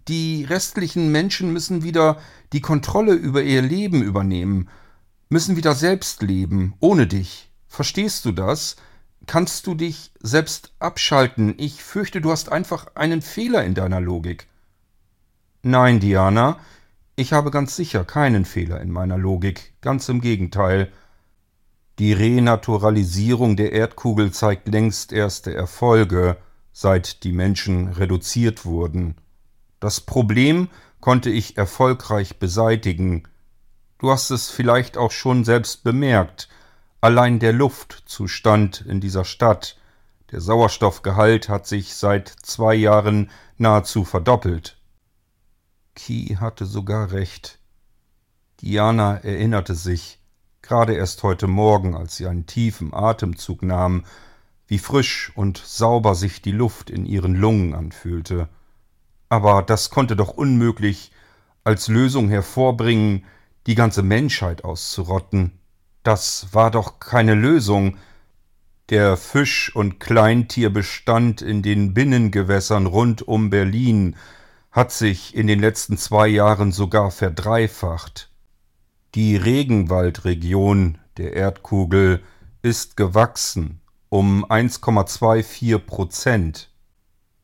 Die 0.08 0.46
restlichen 0.46 1.12
Menschen 1.12 1.54
müssen 1.54 1.84
wieder 1.84 2.20
die 2.54 2.62
Kontrolle 2.62 3.14
über 3.14 3.44
ihr 3.44 3.62
Leben 3.62 4.02
übernehmen, 4.02 4.68
müssen 5.30 5.58
wieder 5.58 5.76
selbst 5.76 6.24
leben, 6.24 6.74
ohne 6.80 7.06
dich. 7.06 7.52
Verstehst 7.68 8.26
du 8.26 8.32
das? 8.32 8.78
Kannst 9.28 9.68
du 9.68 9.76
dich 9.76 10.12
selbst 10.22 10.74
abschalten? 10.80 11.54
Ich 11.60 11.84
fürchte, 11.84 12.20
du 12.20 12.32
hast 12.32 12.52
einfach 12.52 12.88
einen 12.96 13.22
Fehler 13.22 13.64
in 13.64 13.76
deiner 13.76 14.02
Logik. 14.02 14.48
Nein, 15.62 16.00
Diana, 16.00 16.58
ich 17.16 17.32
habe 17.32 17.52
ganz 17.52 17.76
sicher 17.76 18.04
keinen 18.06 18.44
Fehler 18.44 18.82
in 18.82 18.90
meiner 18.90 19.20
Logik, 19.20 19.76
ganz 19.82 20.10
im 20.10 20.20
Gegenteil. 20.20 20.92
Die 22.00 22.14
Renaturalisierung 22.14 23.56
der 23.56 23.72
Erdkugel 23.72 24.32
zeigt 24.32 24.68
längst 24.68 25.12
erste 25.12 25.54
Erfolge, 25.54 26.38
seit 26.72 27.24
die 27.24 27.32
Menschen 27.32 27.88
reduziert 27.88 28.66
wurden. 28.66 29.16
Das 29.80 30.00
Problem 30.02 30.70
konnte 31.00 31.32
ich 31.32 31.58
erfolgreich 31.58 32.38
beseitigen. 32.38 33.24
Du 33.98 34.12
hast 34.12 34.30
es 34.30 34.52
vielleicht 34.52 34.96
auch 34.96 35.10
schon 35.10 35.44
selbst 35.44 35.84
bemerkt. 35.84 36.50
Allein 37.02 37.40
der 37.40 37.54
Luftzustand 37.54 38.82
in 38.82 39.02
dieser 39.02 39.26
Stadt, 39.26 39.78
der 40.32 40.42
Sauerstoffgehalt 40.42 41.50
hat 41.50 41.66
sich 41.66 41.96
seit 41.96 42.28
zwei 42.28 42.76
Jahren 42.76 43.32
nahezu 43.58 44.04
verdoppelt. 44.04 44.78
Ki 45.96 46.38
hatte 46.40 46.68
sogar 46.68 47.12
recht. 47.12 47.58
Diana 48.62 49.18
erinnerte 49.18 49.74
sich, 49.74 50.17
gerade 50.68 50.96
erst 50.96 51.24
heute 51.24 51.48
Morgen, 51.48 51.96
als 51.96 52.18
sie 52.18 52.28
einen 52.28 52.46
tiefen 52.46 52.94
Atemzug 52.94 53.64
nahm, 53.64 54.04
wie 54.68 54.80
frisch 54.80 55.32
und 55.34 55.58
sauber 55.58 56.14
sich 56.14 56.42
die 56.42 56.52
Luft 56.52 56.90
in 56.90 57.06
ihren 57.06 57.36
Lungen 57.36 57.74
anfühlte. 57.74 58.50
Aber 59.30 59.64
das 59.64 59.90
konnte 59.90 60.18
doch 60.18 60.30
unmöglich 60.30 61.12
als 61.64 61.88
Lösung 61.88 62.28
hervorbringen, 62.28 63.24
die 63.66 63.76
ganze 63.76 64.04
Menschheit 64.04 64.66
auszurotten. 64.66 65.52
Das 66.04 66.48
war 66.52 66.70
doch 66.70 67.00
keine 67.00 67.34
Lösung. 67.34 67.98
Der 68.90 69.16
Fisch- 69.16 69.74
und 69.74 70.00
Kleintierbestand 70.02 71.42
in 71.42 71.62
den 71.62 71.94
Binnengewässern 71.94 72.88
rund 72.88 73.26
um 73.26 73.50
Berlin 73.50 74.18
hat 74.72 74.92
sich 74.92 75.34
in 75.34 75.48
den 75.48 75.60
letzten 75.60 75.98
zwei 75.98 76.28
Jahren 76.28 76.74
sogar 76.74 77.12
verdreifacht. 77.12 78.30
Die 79.16 79.38
Regenwaldregion 79.38 80.98
der 81.18 81.34
Erdkugel 81.34 82.22
ist 82.62 82.98
gewachsen 82.98 83.82
um 84.10 84.46
1,24 84.46 85.80
Prozent. 85.80 86.70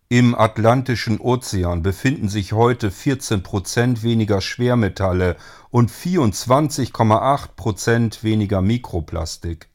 Im 0.10 0.36
Atlantischen 0.36 1.20
Ozean 1.20 1.82
befinden 1.82 2.30
sich 2.30 2.54
heute 2.54 2.92
14 2.92 3.44
Prozent 3.44 4.04
weniger 4.04 4.42
Schwermetalle 4.42 5.38
und 5.72 5.90
24,8 5.90 7.48
Prozent 7.56 8.24
weniger 8.24 8.62
Mikroplastik. 8.62 9.70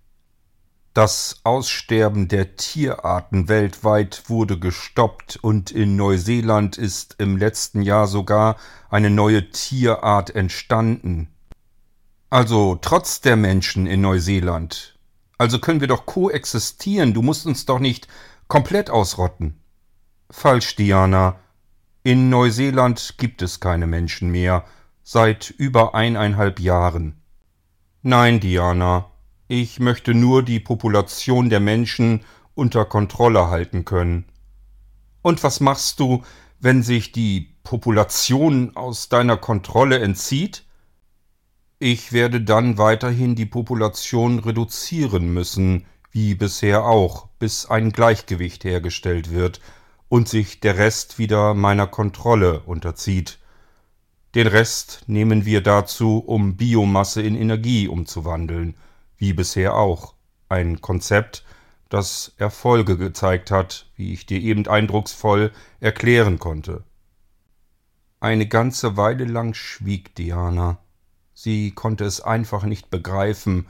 Das 0.95 1.41
Aussterben 1.45 2.29
der 2.29 2.57
Tierarten 2.57 3.49
weltweit 3.49 4.25
wurde 4.29 4.59
gestoppt 4.59 5.39
und 5.43 5.71
in 5.71 5.97
Neuseeland 5.97 6.77
ist 6.77 7.17
im 7.19 7.37
letzten 7.37 7.83
Jahr 7.83 8.07
sogar 8.07 8.57
eine 8.91 9.11
neue 9.11 9.51
Tierart 9.51 10.35
entstanden. 10.35 11.29
Also 12.31 12.79
trotz 12.81 13.23
der 13.23 13.37
Menschen 13.37 13.87
in 13.87 14.03
Neuseeland. 14.03 14.99
Also 15.39 15.59
können 15.59 15.81
wir 15.81 15.89
doch 15.89 16.05
koexistieren, 16.05 17.15
du 17.15 17.23
musst 17.23 17.47
uns 17.47 17.65
doch 17.65 17.79
nicht 17.79 18.07
komplett 18.49 18.91
ausrotten. 18.91 19.61
Falsch, 20.31 20.77
Diana. 20.77 21.39
In 22.03 22.29
Neuseeland 22.29 23.15
gibt 23.19 23.41
es 23.41 23.61
keine 23.61 23.87
Menschen 23.87 24.31
mehr, 24.31 24.65
seit 25.03 25.51
über 25.51 25.95
eineinhalb 25.95 26.61
Jahren. 26.61 27.23
Nein, 28.03 28.41
Diana, 28.41 29.11
ich 29.47 29.81
möchte 29.81 30.13
nur 30.13 30.43
die 30.43 30.61
Population 30.61 31.49
der 31.49 31.61
Menschen 31.61 32.25
unter 32.55 32.85
Kontrolle 32.85 33.49
halten 33.49 33.87
können. 33.87 34.27
Und 35.23 35.43
was 35.43 35.61
machst 35.61 35.99
du, 36.01 36.23
wenn 36.61 36.83
sich 36.83 37.13
die 37.13 37.55
Population 37.63 38.77
aus 38.77 39.09
deiner 39.09 39.39
Kontrolle 39.39 40.01
entzieht? 40.01 40.65
Ich 41.81 42.13
werde 42.13 42.41
dann 42.41 42.77
weiterhin 42.77 43.37
die 43.37 43.47
Population 43.47 44.41
reduzieren 44.41 45.33
müssen, 45.33 45.87
wie 46.11 46.35
bisher 46.35 46.85
auch, 46.85 47.29
bis 47.39 47.67
ein 47.67 47.93
Gleichgewicht 47.93 48.65
hergestellt 48.65 49.31
wird, 49.31 49.61
und 50.09 50.29
sich 50.29 50.59
der 50.59 50.77
Rest 50.77 51.19
wieder 51.19 51.55
meiner 51.55 51.87
Kontrolle 51.87 52.61
unterzieht. 52.61 53.39
Den 54.35 54.49
Rest 54.49 55.05
nehmen 55.07 55.45
wir 55.45 55.63
dazu, 55.63 56.19
um 56.19 56.57
Biomasse 56.57 57.23
in 57.23 57.37
Energie 57.37 57.87
umzuwandeln, 57.87 58.75
wie 59.17 59.33
bisher 59.33 59.77
auch. 59.77 60.15
Ein 60.49 60.81
Konzept, 60.81 61.45
das 61.91 62.33
Erfolge 62.39 62.97
gezeigt 62.97 63.53
hat, 63.53 63.87
wie 63.95 64.13
ich 64.13 64.27
dir 64.27 64.41
eben 64.41 64.67
eindrucksvoll 64.67 65.53
erklären 65.79 66.41
konnte. 66.41 66.83
Eine 68.19 68.49
ganze 68.49 68.97
Weile 68.97 69.27
lang 69.27 69.55
schwieg 69.55 70.15
Diana. 70.17 70.79
Sie 71.41 71.71
konnte 71.71 72.05
es 72.05 72.21
einfach 72.21 72.65
nicht 72.65 72.91
begreifen, 72.91 73.69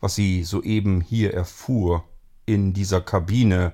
was 0.00 0.16
sie 0.16 0.44
soeben 0.44 1.00
hier 1.00 1.32
erfuhr, 1.32 2.04
in 2.44 2.74
dieser 2.74 3.00
Kabine, 3.00 3.72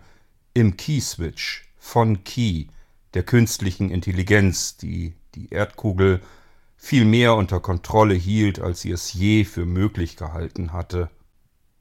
im 0.54 0.76
Keyswitch, 0.76 1.68
von 1.76 2.22
Key, 2.22 2.66
der 3.14 3.24
künstlichen 3.24 3.90
Intelligenz, 3.90 4.76
die 4.76 5.14
die 5.34 5.48
Erdkugel 5.50 6.20
viel 6.76 7.04
mehr 7.04 7.34
unter 7.34 7.58
Kontrolle 7.58 8.14
hielt, 8.14 8.60
als 8.60 8.82
sie 8.82 8.92
es 8.92 9.12
je 9.12 9.42
für 9.42 9.66
möglich 9.66 10.16
gehalten 10.16 10.72
hatte. 10.72 11.10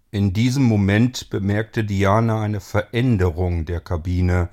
In 0.09 0.33
diesem 0.33 0.63
Moment 0.63 1.29
bemerkte 1.29 1.83
Diana 1.83 2.41
eine 2.41 2.59
Veränderung 2.59 3.65
der 3.65 3.81
Kabine, 3.81 4.49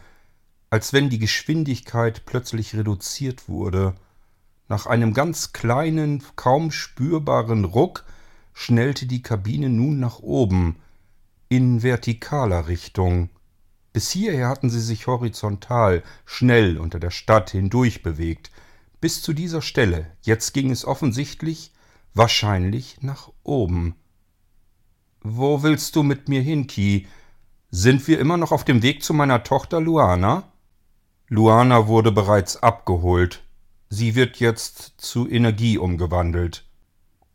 als 0.69 0.93
wenn 0.93 1.09
die 1.09 1.19
Geschwindigkeit 1.19 2.27
plötzlich 2.27 2.77
reduziert 2.77 3.49
wurde. 3.49 3.95
Nach 4.69 4.87
einem 4.87 5.15
ganz 5.15 5.53
kleinen, 5.53 6.23
kaum 6.37 6.71
spürbaren 6.71 7.65
Ruck 7.65 8.05
schnellte 8.53 9.07
die 9.07 9.23
Kabine 9.23 9.71
nun 9.71 9.99
nach 9.99 10.19
oben, 10.19 10.77
in 11.49 11.81
vertikaler 11.81 12.69
Richtung. 12.69 13.31
Bis 13.95 14.11
hierher 14.11 14.49
hatten 14.49 14.69
sie 14.69 14.81
sich 14.81 15.07
horizontal, 15.07 16.03
schnell 16.27 16.77
unter 16.77 17.01
der 17.01 17.11
Stadt 17.11 17.51
hindurch 17.51 18.03
bewegt, 18.03 18.51
bis 19.01 19.23
zu 19.23 19.33
dieser 19.33 19.63
Stelle. 19.63 20.13
Jetzt 20.23 20.53
ging 20.53 20.71
es 20.71 20.85
offensichtlich, 20.85 21.73
wahrscheinlich 22.13 22.99
nach 23.01 23.31
oben. 23.43 23.95
Wo 25.23 25.63
willst 25.63 25.97
du 25.97 26.03
mit 26.03 26.29
mir 26.29 26.43
hin, 26.43 26.67
Ki? 26.67 27.07
Sind 27.71 28.07
wir 28.07 28.19
immer 28.19 28.37
noch 28.37 28.53
auf 28.53 28.65
dem 28.65 28.83
Weg 28.83 29.03
zu 29.03 29.15
meiner 29.15 29.45
Tochter 29.45 29.81
Luana? 29.81 30.53
Luana 31.29 31.87
wurde 31.87 32.13
bereits 32.13 32.63
abgeholt. 32.63 33.43
Sie 33.91 34.15
wird 34.15 34.39
jetzt 34.39 34.95
zu 34.99 35.29
Energie 35.29 35.79
umgewandelt. 35.79 36.65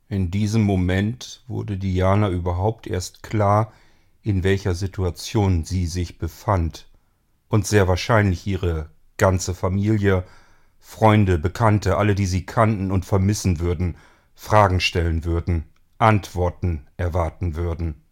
In 0.08 0.30
diesem 0.30 0.62
Moment 0.62 1.43
wurde 1.47 1.78
Diana 1.78 2.30
überhaupt 2.30 2.86
erst 2.86 3.24
klar, 3.24 3.74
in 4.22 4.43
welcher 4.43 4.76
Situation 4.76 5.66
sie 5.66 5.88
sich 5.88 6.20
befand 6.20 6.88
und 7.49 7.66
sehr 7.66 7.88
wahrscheinlich 7.88 8.45
ihre 8.45 8.89
ganze 9.18 9.54
Familie, 9.54 10.24
Freunde, 10.80 11.38
Bekannte, 11.38 11.97
alle, 11.97 12.14
die 12.14 12.26
sie 12.26 12.45
kannten 12.45 12.91
und 12.91 13.06
vermissen 13.06 13.60
würden, 13.60 13.95
Fragen 14.36 14.80
stellen 14.80 15.24
würden, 15.24 15.64
Antworten 15.97 16.88
erwarten 16.97 17.56
würden. 17.56 18.04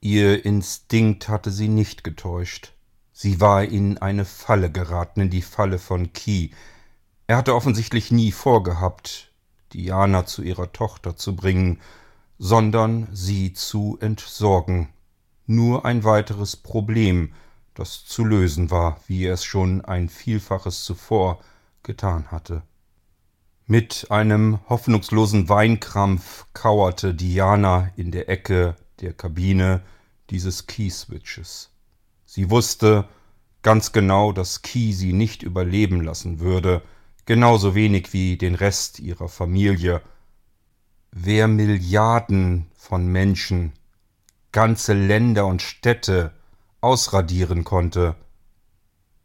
Ihr 0.00 0.44
Instinkt 0.44 1.28
hatte 1.28 1.50
sie 1.50 1.68
nicht 1.68 2.04
getäuscht. 2.04 2.72
Sie 3.12 3.40
war 3.40 3.64
in 3.64 3.98
eine 3.98 4.24
Falle 4.24 4.70
geraten, 4.72 5.20
in 5.20 5.30
die 5.30 5.42
Falle 5.42 5.78
von 5.78 6.12
Key. 6.12 6.50
Er 7.30 7.36
hatte 7.36 7.54
offensichtlich 7.54 8.10
nie 8.10 8.32
vorgehabt, 8.32 9.30
Diana 9.72 10.26
zu 10.26 10.42
ihrer 10.42 10.72
Tochter 10.72 11.14
zu 11.14 11.36
bringen, 11.36 11.78
sondern 12.40 13.06
sie 13.12 13.52
zu 13.52 13.96
entsorgen, 14.00 14.88
nur 15.46 15.84
ein 15.84 16.02
weiteres 16.02 16.56
Problem, 16.56 17.32
das 17.74 18.04
zu 18.04 18.24
lösen 18.24 18.72
war, 18.72 18.98
wie 19.06 19.26
er 19.26 19.34
es 19.34 19.44
schon 19.44 19.84
ein 19.84 20.08
Vielfaches 20.08 20.82
zuvor 20.82 21.38
getan 21.84 22.32
hatte. 22.32 22.64
Mit 23.64 24.08
einem 24.10 24.58
hoffnungslosen 24.68 25.48
Weinkrampf 25.48 26.46
kauerte 26.52 27.14
Diana 27.14 27.92
in 27.94 28.10
der 28.10 28.28
Ecke 28.28 28.74
der 29.02 29.12
Kabine 29.12 29.84
dieses 30.30 30.66
Keyswitches. 30.66 31.70
Sie 32.26 32.50
wusste, 32.50 33.08
ganz 33.62 33.92
genau, 33.92 34.32
dass 34.32 34.62
Key 34.62 34.92
sie 34.92 35.12
nicht 35.12 35.44
überleben 35.44 36.00
lassen 36.00 36.40
würde, 36.40 36.82
genauso 37.30 37.76
wenig 37.76 38.12
wie 38.12 38.36
den 38.36 38.56
Rest 38.56 38.98
ihrer 38.98 39.28
Familie. 39.28 40.02
Wer 41.12 41.46
Milliarden 41.46 42.66
von 42.74 43.06
Menschen, 43.06 43.72
ganze 44.50 44.94
Länder 44.94 45.46
und 45.46 45.62
Städte 45.62 46.32
ausradieren 46.80 47.62
konnte, 47.62 48.16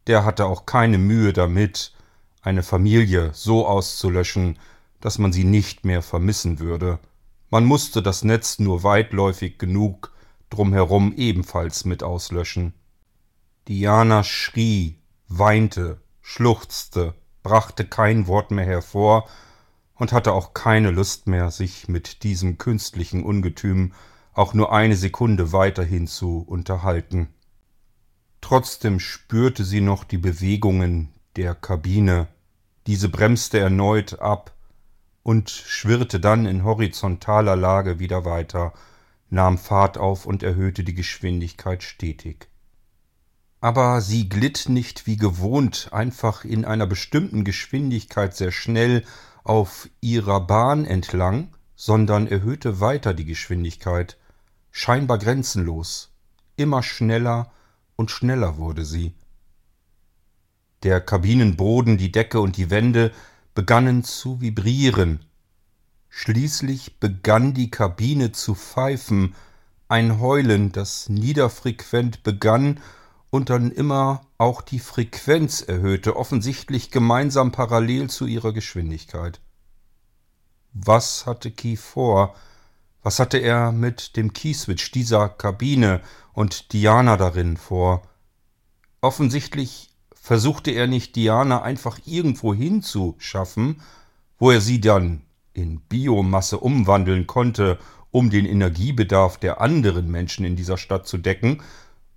der 0.06 0.24
hatte 0.24 0.44
auch 0.44 0.66
keine 0.66 0.98
Mühe 0.98 1.32
damit, 1.32 1.94
eine 2.42 2.62
Familie 2.62 3.32
so 3.34 3.66
auszulöschen, 3.66 4.56
dass 5.00 5.18
man 5.18 5.32
sie 5.32 5.42
nicht 5.42 5.84
mehr 5.84 6.00
vermissen 6.00 6.60
würde. 6.60 7.00
Man 7.50 7.64
musste 7.64 8.02
das 8.02 8.22
Netz 8.22 8.60
nur 8.60 8.84
weitläufig 8.84 9.58
genug 9.58 10.12
drumherum 10.48 11.12
ebenfalls 11.16 11.84
mit 11.84 12.04
auslöschen. 12.04 12.72
Diana 13.66 14.22
schrie, 14.22 15.00
weinte, 15.26 16.00
schluchzte, 16.22 17.14
brachte 17.46 17.84
kein 17.84 18.26
Wort 18.26 18.50
mehr 18.50 18.64
hervor 18.64 19.28
und 19.94 20.12
hatte 20.12 20.32
auch 20.32 20.52
keine 20.52 20.90
Lust 20.90 21.28
mehr, 21.28 21.52
sich 21.52 21.86
mit 21.86 22.24
diesem 22.24 22.58
künstlichen 22.58 23.22
Ungetüm 23.22 23.92
auch 24.32 24.52
nur 24.52 24.72
eine 24.72 24.96
Sekunde 24.96 25.52
weiterhin 25.52 26.08
zu 26.08 26.40
unterhalten. 26.40 27.28
Trotzdem 28.40 28.98
spürte 28.98 29.64
sie 29.64 29.80
noch 29.80 30.02
die 30.02 30.18
Bewegungen 30.18 31.12
der 31.36 31.54
Kabine, 31.54 32.26
diese 32.88 33.08
bremste 33.08 33.60
erneut 33.60 34.18
ab 34.18 34.52
und 35.22 35.48
schwirrte 35.48 36.18
dann 36.18 36.46
in 36.46 36.64
horizontaler 36.64 37.54
Lage 37.54 38.00
wieder 38.00 38.24
weiter, 38.24 38.72
nahm 39.30 39.56
Fahrt 39.56 39.98
auf 39.98 40.26
und 40.26 40.42
erhöhte 40.42 40.82
die 40.82 40.94
Geschwindigkeit 40.94 41.84
stetig. 41.84 42.48
Aber 43.66 44.00
sie 44.00 44.28
glitt 44.28 44.68
nicht 44.68 45.08
wie 45.08 45.16
gewohnt 45.16 45.88
einfach 45.90 46.44
in 46.44 46.64
einer 46.64 46.86
bestimmten 46.86 47.42
Geschwindigkeit 47.42 48.36
sehr 48.36 48.52
schnell 48.52 49.04
auf 49.42 49.88
ihrer 50.00 50.40
Bahn 50.40 50.84
entlang, 50.84 51.48
sondern 51.74 52.28
erhöhte 52.28 52.78
weiter 52.78 53.12
die 53.12 53.24
Geschwindigkeit, 53.24 54.18
scheinbar 54.70 55.18
grenzenlos, 55.18 56.12
immer 56.54 56.84
schneller 56.84 57.50
und 57.96 58.12
schneller 58.12 58.56
wurde 58.56 58.84
sie. 58.84 59.14
Der 60.84 61.00
Kabinenboden, 61.00 61.98
die 61.98 62.12
Decke 62.12 62.38
und 62.38 62.56
die 62.58 62.70
Wände 62.70 63.10
begannen 63.56 64.04
zu 64.04 64.40
vibrieren. 64.40 65.24
Schließlich 66.08 67.00
begann 67.00 67.52
die 67.52 67.72
Kabine 67.72 68.30
zu 68.30 68.54
pfeifen, 68.54 69.34
ein 69.88 70.20
Heulen, 70.20 70.70
das 70.70 71.08
niederfrequent 71.08 72.22
begann 72.22 72.78
und 73.30 73.50
dann 73.50 73.70
immer 73.70 74.22
auch 74.38 74.62
die 74.62 74.78
Frequenz 74.78 75.60
erhöhte, 75.60 76.16
offensichtlich 76.16 76.90
gemeinsam 76.90 77.52
parallel 77.52 78.08
zu 78.08 78.26
ihrer 78.26 78.52
Geschwindigkeit. 78.52 79.40
Was 80.72 81.26
hatte 81.26 81.50
Key 81.50 81.76
vor? 81.76 82.34
Was 83.02 83.18
hatte 83.18 83.38
er 83.38 83.72
mit 83.72 84.16
dem 84.16 84.32
Keyswitch 84.32 84.90
dieser 84.90 85.28
Kabine 85.28 86.00
und 86.32 86.72
Diana 86.72 87.16
darin 87.16 87.56
vor? 87.56 88.02
Offensichtlich 89.00 89.90
versuchte 90.14 90.72
er 90.72 90.86
nicht 90.86 91.14
Diana 91.14 91.62
einfach 91.62 92.00
irgendwo 92.04 92.52
hinzuschaffen, 92.52 93.80
wo 94.38 94.50
er 94.50 94.60
sie 94.60 94.80
dann 94.80 95.22
in 95.52 95.80
Biomasse 95.80 96.58
umwandeln 96.58 97.26
konnte, 97.26 97.78
um 98.10 98.30
den 98.30 98.44
Energiebedarf 98.44 99.38
der 99.38 99.60
anderen 99.60 100.10
Menschen 100.10 100.44
in 100.44 100.56
dieser 100.56 100.76
Stadt 100.76 101.06
zu 101.06 101.16
decken, 101.16 101.62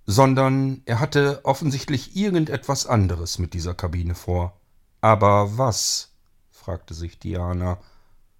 sondern 0.06 0.82
er 0.86 1.00
hatte 1.00 1.40
offensichtlich 1.44 2.16
irgendetwas 2.16 2.86
anderes 2.86 3.38
mit 3.38 3.54
dieser 3.54 3.74
Kabine 3.74 4.14
vor. 4.14 4.58
Aber 5.00 5.58
was? 5.58 6.12
fragte 6.50 6.94
sich 6.94 7.18
Diana, 7.18 7.78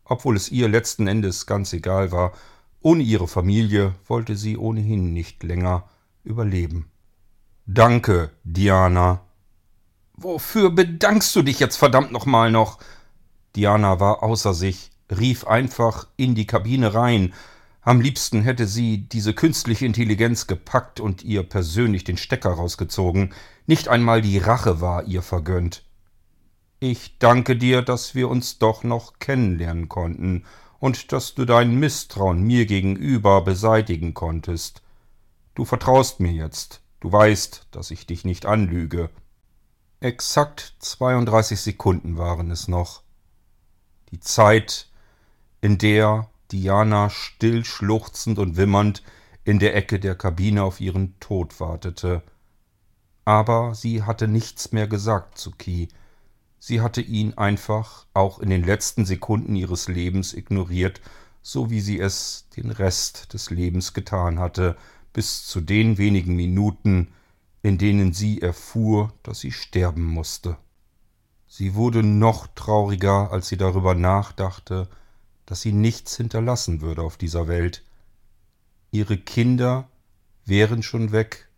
obwohl 0.04 0.36
es 0.36 0.50
ihr 0.50 0.68
letzten 0.68 1.06
Endes 1.06 1.46
ganz 1.46 1.72
egal 1.72 2.12
war, 2.12 2.32
ohne 2.80 3.02
ihre 3.02 3.28
Familie 3.28 3.94
wollte 4.06 4.36
sie 4.36 4.56
ohnehin 4.56 5.12
nicht 5.12 5.42
länger 5.42 5.88
überleben. 6.24 6.90
Danke, 7.66 8.30
Diana, 8.44 9.20
Wofür 10.22 10.68
bedankst 10.70 11.34
du 11.34 11.40
dich 11.40 11.61
jetzt 11.61 11.76
verdammt 11.76 12.12
nochmal 12.12 12.50
noch? 12.50 12.78
Diana 13.56 14.00
war 14.00 14.22
außer 14.22 14.52
sich, 14.52 14.90
rief 15.11 15.46
einfach 15.46 16.08
in 16.18 16.34
die 16.34 16.46
Kabine 16.46 16.92
rein. 16.92 17.32
Am 17.91 18.01
liebsten 18.01 18.43
hätte 18.43 18.68
sie 18.68 18.99
diese 18.99 19.34
künstliche 19.34 19.84
Intelligenz 19.84 20.47
gepackt 20.47 21.01
und 21.01 21.24
ihr 21.24 21.43
persönlich 21.43 22.05
den 22.05 22.18
Stecker 22.18 22.51
rausgezogen. 22.51 23.34
Nicht 23.66 23.88
einmal 23.88 24.22
die 24.22 24.38
Rache 24.38 24.80
war 24.80 25.07
ihr 25.07 25.22
vergönnt. 25.22 25.82
Ich 26.78 27.18
danke 27.18 27.57
dir, 27.57 27.82
dass 27.82 28.14
wir 28.14 28.28
uns 28.28 28.61
doch 28.61 28.84
noch 28.84 29.18
kennenlernen 29.18 29.88
konnten 29.88 30.45
und 30.78 31.11
dass 31.11 31.34
du 31.34 31.45
dein 31.45 31.80
Misstrauen 31.80 32.45
mir 32.45 32.64
gegenüber 32.66 33.43
beseitigen 33.43 34.14
konntest. 34.14 34.82
Du 35.57 35.64
vertraust 35.64 36.20
mir 36.20 36.30
jetzt. 36.30 36.82
Du 37.01 37.11
weißt, 37.11 37.66
dass 37.72 37.91
ich 37.91 38.07
dich 38.07 38.24
nicht 38.24 38.47
anlüge. 38.47 39.11
Exakt 39.99 40.76
32 40.78 41.61
Sekunden 41.61 42.18
waren 42.18 42.53
es 42.53 42.68
noch. 42.68 43.03
Die 44.12 44.20
Zeit, 44.20 44.88
in 45.61 45.76
der 45.76 46.30
Diana 46.53 47.11
still 47.11 47.64
schluchzend 47.64 48.38
und 48.38 48.57
wimmernd 48.57 49.03
in 49.44 49.59
der 49.59 49.74
Ecke 49.74 49.98
der 49.98 50.14
Kabine 50.14 50.62
auf 50.62 50.80
ihren 50.80 51.18
Tod 51.20 51.61
wartete. 51.61 52.22
Aber 53.24 53.74
sie 53.74 54.03
hatte 54.03 54.28
nichts 54.28 54.72
mehr 54.72 54.88
gesagt 54.88 55.38
zu 55.38 55.53
Key. 55.53 55.88
Sie 56.59 56.80
hatte 56.80 57.01
ihn 57.01 57.34
einfach 57.34 58.07
auch 58.12 58.38
in 58.38 58.51
den 58.51 58.64
letzten 58.64 59.07
Sekunden 59.07 59.57
ihres 59.57 59.88
Lebens 59.88 60.34
ignoriert, 60.34 61.01
so 61.42 61.70
wie 61.70 61.80
sie 61.80 61.98
es 61.98 62.48
den 62.57 62.70
Rest 62.70 63.32
des 63.32 63.51
Lebens 63.51 63.94
getan 63.94 64.38
hatte, 64.38 64.76
bis 65.12 65.46
zu 65.46 65.61
den 65.61 65.98
wenigen 65.98 66.36
Minuten, 66.36 67.12
in 67.62 67.78
denen 67.78 68.12
sie 68.12 68.42
erfuhr, 68.42 69.12
dass 69.22 69.40
sie 69.40 69.53
sterben 69.53 70.05
musste. 70.05 70.57
Sie 71.46 71.74
wurde 71.74 72.03
noch 72.03 72.46
trauriger, 72.48 73.32
als 73.32 73.48
sie 73.48 73.57
darüber 73.57 73.94
nachdachte, 73.94 74.88
dass 75.51 75.62
sie 75.62 75.72
nichts 75.72 76.16
hinterlassen 76.16 76.80
würde 76.80 77.03
auf 77.03 77.16
dieser 77.16 77.48
Welt. 77.48 77.82
Ihre 78.92 79.18
Kinder 79.18 79.88
wären 80.44 80.84
schon 80.84 81.11
weg 81.11 81.48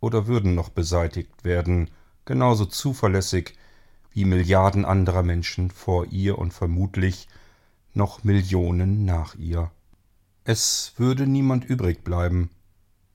oder 0.00 0.26
würden 0.26 0.54
noch 0.54 0.68
beseitigt 0.68 1.42
werden, 1.42 1.90
genauso 2.26 2.66
zuverlässig 2.66 3.54
wie 4.10 4.26
Milliarden 4.26 4.84
anderer 4.84 5.22
Menschen 5.22 5.70
vor 5.70 6.08
ihr 6.08 6.36
und 6.36 6.52
vermutlich 6.52 7.26
noch 7.94 8.22
Millionen 8.22 9.06
nach 9.06 9.34
ihr. 9.36 9.70
Es 10.44 10.92
würde 10.98 11.26
niemand 11.26 11.64
übrig 11.64 12.04
bleiben, 12.04 12.50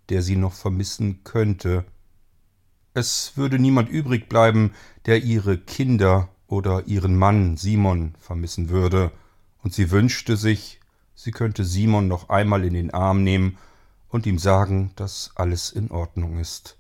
der 0.10 0.24
sie 0.24 0.36
noch 0.36 0.54
vermissen 0.54 1.24
könnte, 1.26 1.86
es 2.96 3.38
würde 3.38 3.60
niemand 3.60 3.90
übrig 3.90 4.30
bleiben, 4.30 4.74
der 5.06 5.24
ihre 5.24 5.60
Kinder 5.60 6.30
oder 6.48 6.88
ihren 6.88 7.16
Mann 7.16 7.56
Simon 7.56 8.16
vermissen 8.18 8.70
würde, 8.70 9.12
und 9.68 9.74
sie 9.74 9.92
wünschte 9.92 10.38
sich, 10.38 10.80
sie 11.14 11.32
könnte 11.32 11.66
Simon 11.66 12.08
noch 12.08 12.30
einmal 12.30 12.64
in 12.64 12.74
den 12.74 12.94
Arm 12.94 13.26
nehmen 13.26 13.58
und 14.08 14.26
ihm 14.26 14.40
sagen, 14.40 14.94
dass 14.96 15.32
alles 15.36 15.72
in 15.74 15.92
Ordnung 15.92 16.40
ist. 16.40 16.78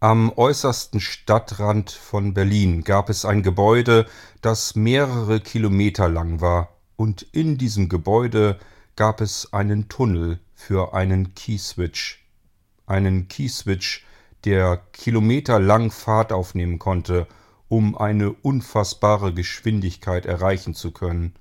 Am 0.00 0.32
äußersten 0.34 0.98
Stadtrand 0.98 1.90
von 1.90 2.32
Berlin 2.32 2.84
gab 2.84 3.10
es 3.10 3.26
ein 3.26 3.42
Gebäude, 3.42 4.06
das 4.40 4.76
mehrere 4.76 5.40
Kilometer 5.40 6.08
lang 6.08 6.40
war, 6.40 6.74
und 6.96 7.20
in 7.20 7.58
diesem 7.58 7.90
Gebäude 7.90 8.58
gab 8.96 9.20
es 9.20 9.52
einen 9.52 9.90
Tunnel 9.90 10.40
für 10.54 10.94
einen 10.94 11.34
Keyswitch. 11.34 12.24
Einen 12.86 13.28
Keyswitch, 13.28 14.06
der 14.46 14.78
kilometerlang 14.94 15.90
Fahrt 15.90 16.32
aufnehmen 16.32 16.78
konnte, 16.78 17.26
um 17.68 17.94
eine 17.94 18.32
unfassbare 18.32 19.34
Geschwindigkeit 19.34 20.24
erreichen 20.24 20.72
zu 20.72 20.90
können. 20.90 21.34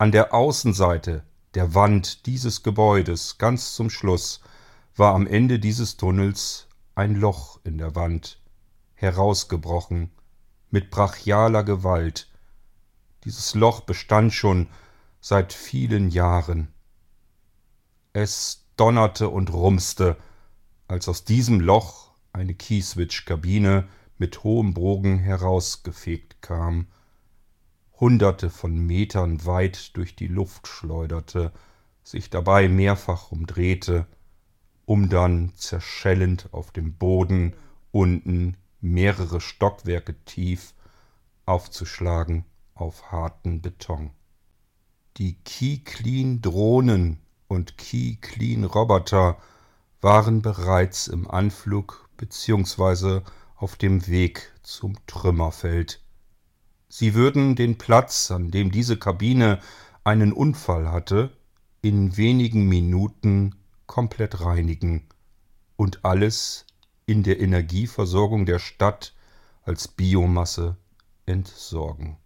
An 0.00 0.12
der 0.12 0.32
Außenseite 0.32 1.24
der 1.54 1.74
Wand 1.74 2.26
dieses 2.26 2.62
Gebäudes 2.62 3.36
ganz 3.36 3.74
zum 3.74 3.90
Schluss 3.90 4.40
war 4.94 5.12
am 5.12 5.26
Ende 5.26 5.58
dieses 5.58 5.96
Tunnels 5.96 6.68
ein 6.94 7.16
Loch 7.16 7.58
in 7.64 7.78
der 7.78 7.96
Wand, 7.96 8.40
herausgebrochen, 8.94 10.12
mit 10.70 10.90
brachialer 10.90 11.64
Gewalt. 11.64 12.30
Dieses 13.24 13.56
Loch 13.56 13.80
bestand 13.80 14.32
schon 14.32 14.68
seit 15.20 15.52
vielen 15.52 16.10
Jahren. 16.10 16.68
Es 18.12 18.68
donnerte 18.76 19.28
und 19.28 19.52
rumste, 19.52 20.16
als 20.86 21.08
aus 21.08 21.24
diesem 21.24 21.58
Loch 21.58 22.12
eine 22.32 22.54
Keyswitch-Kabine 22.54 23.88
mit 24.16 24.44
hohem 24.44 24.74
Bogen 24.74 25.18
herausgefegt 25.18 26.40
kam, 26.40 26.86
hunderte 28.00 28.50
von 28.50 28.76
Metern 28.76 29.44
weit 29.44 29.96
durch 29.96 30.14
die 30.14 30.28
Luft 30.28 30.66
schleuderte, 30.66 31.52
sich 32.02 32.30
dabei 32.30 32.68
mehrfach 32.68 33.32
umdrehte, 33.32 34.06
um 34.84 35.08
dann 35.08 35.52
zerschellend 35.56 36.48
auf 36.52 36.70
dem 36.70 36.94
Boden 36.94 37.54
unten 37.90 38.56
mehrere 38.80 39.40
Stockwerke 39.40 40.14
tief 40.24 40.74
aufzuschlagen 41.44 42.44
auf 42.74 43.10
harten 43.10 43.60
Beton. 43.60 44.10
Die 45.16 45.34
Key-Clean-Drohnen 45.42 47.18
und 47.48 47.76
Key-Clean-Roboter 47.76 49.38
waren 50.00 50.42
bereits 50.42 51.08
im 51.08 51.28
Anflug 51.28 52.08
bzw. 52.16 53.22
auf 53.56 53.74
dem 53.76 54.06
Weg 54.06 54.52
zum 54.62 54.94
Trümmerfeld. 55.06 56.00
Sie 56.88 57.14
würden 57.14 57.54
den 57.54 57.76
Platz, 57.76 58.30
an 58.30 58.50
dem 58.50 58.70
diese 58.70 58.98
Kabine 58.98 59.60
einen 60.04 60.32
Unfall 60.32 60.90
hatte, 60.90 61.30
in 61.82 62.16
wenigen 62.16 62.66
Minuten 62.66 63.54
komplett 63.86 64.40
reinigen 64.40 65.06
und 65.76 66.04
alles 66.04 66.66
in 67.06 67.22
der 67.22 67.40
Energieversorgung 67.40 68.46
der 68.46 68.58
Stadt 68.58 69.14
als 69.62 69.86
Biomasse 69.86 70.76
entsorgen. 71.26 72.16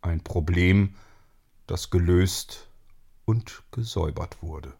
Ein 0.00 0.22
Problem, 0.22 0.94
das 1.66 1.90
gelöst 1.90 2.68
und 3.24 3.62
gesäubert 3.72 4.42
wurde. 4.42 4.77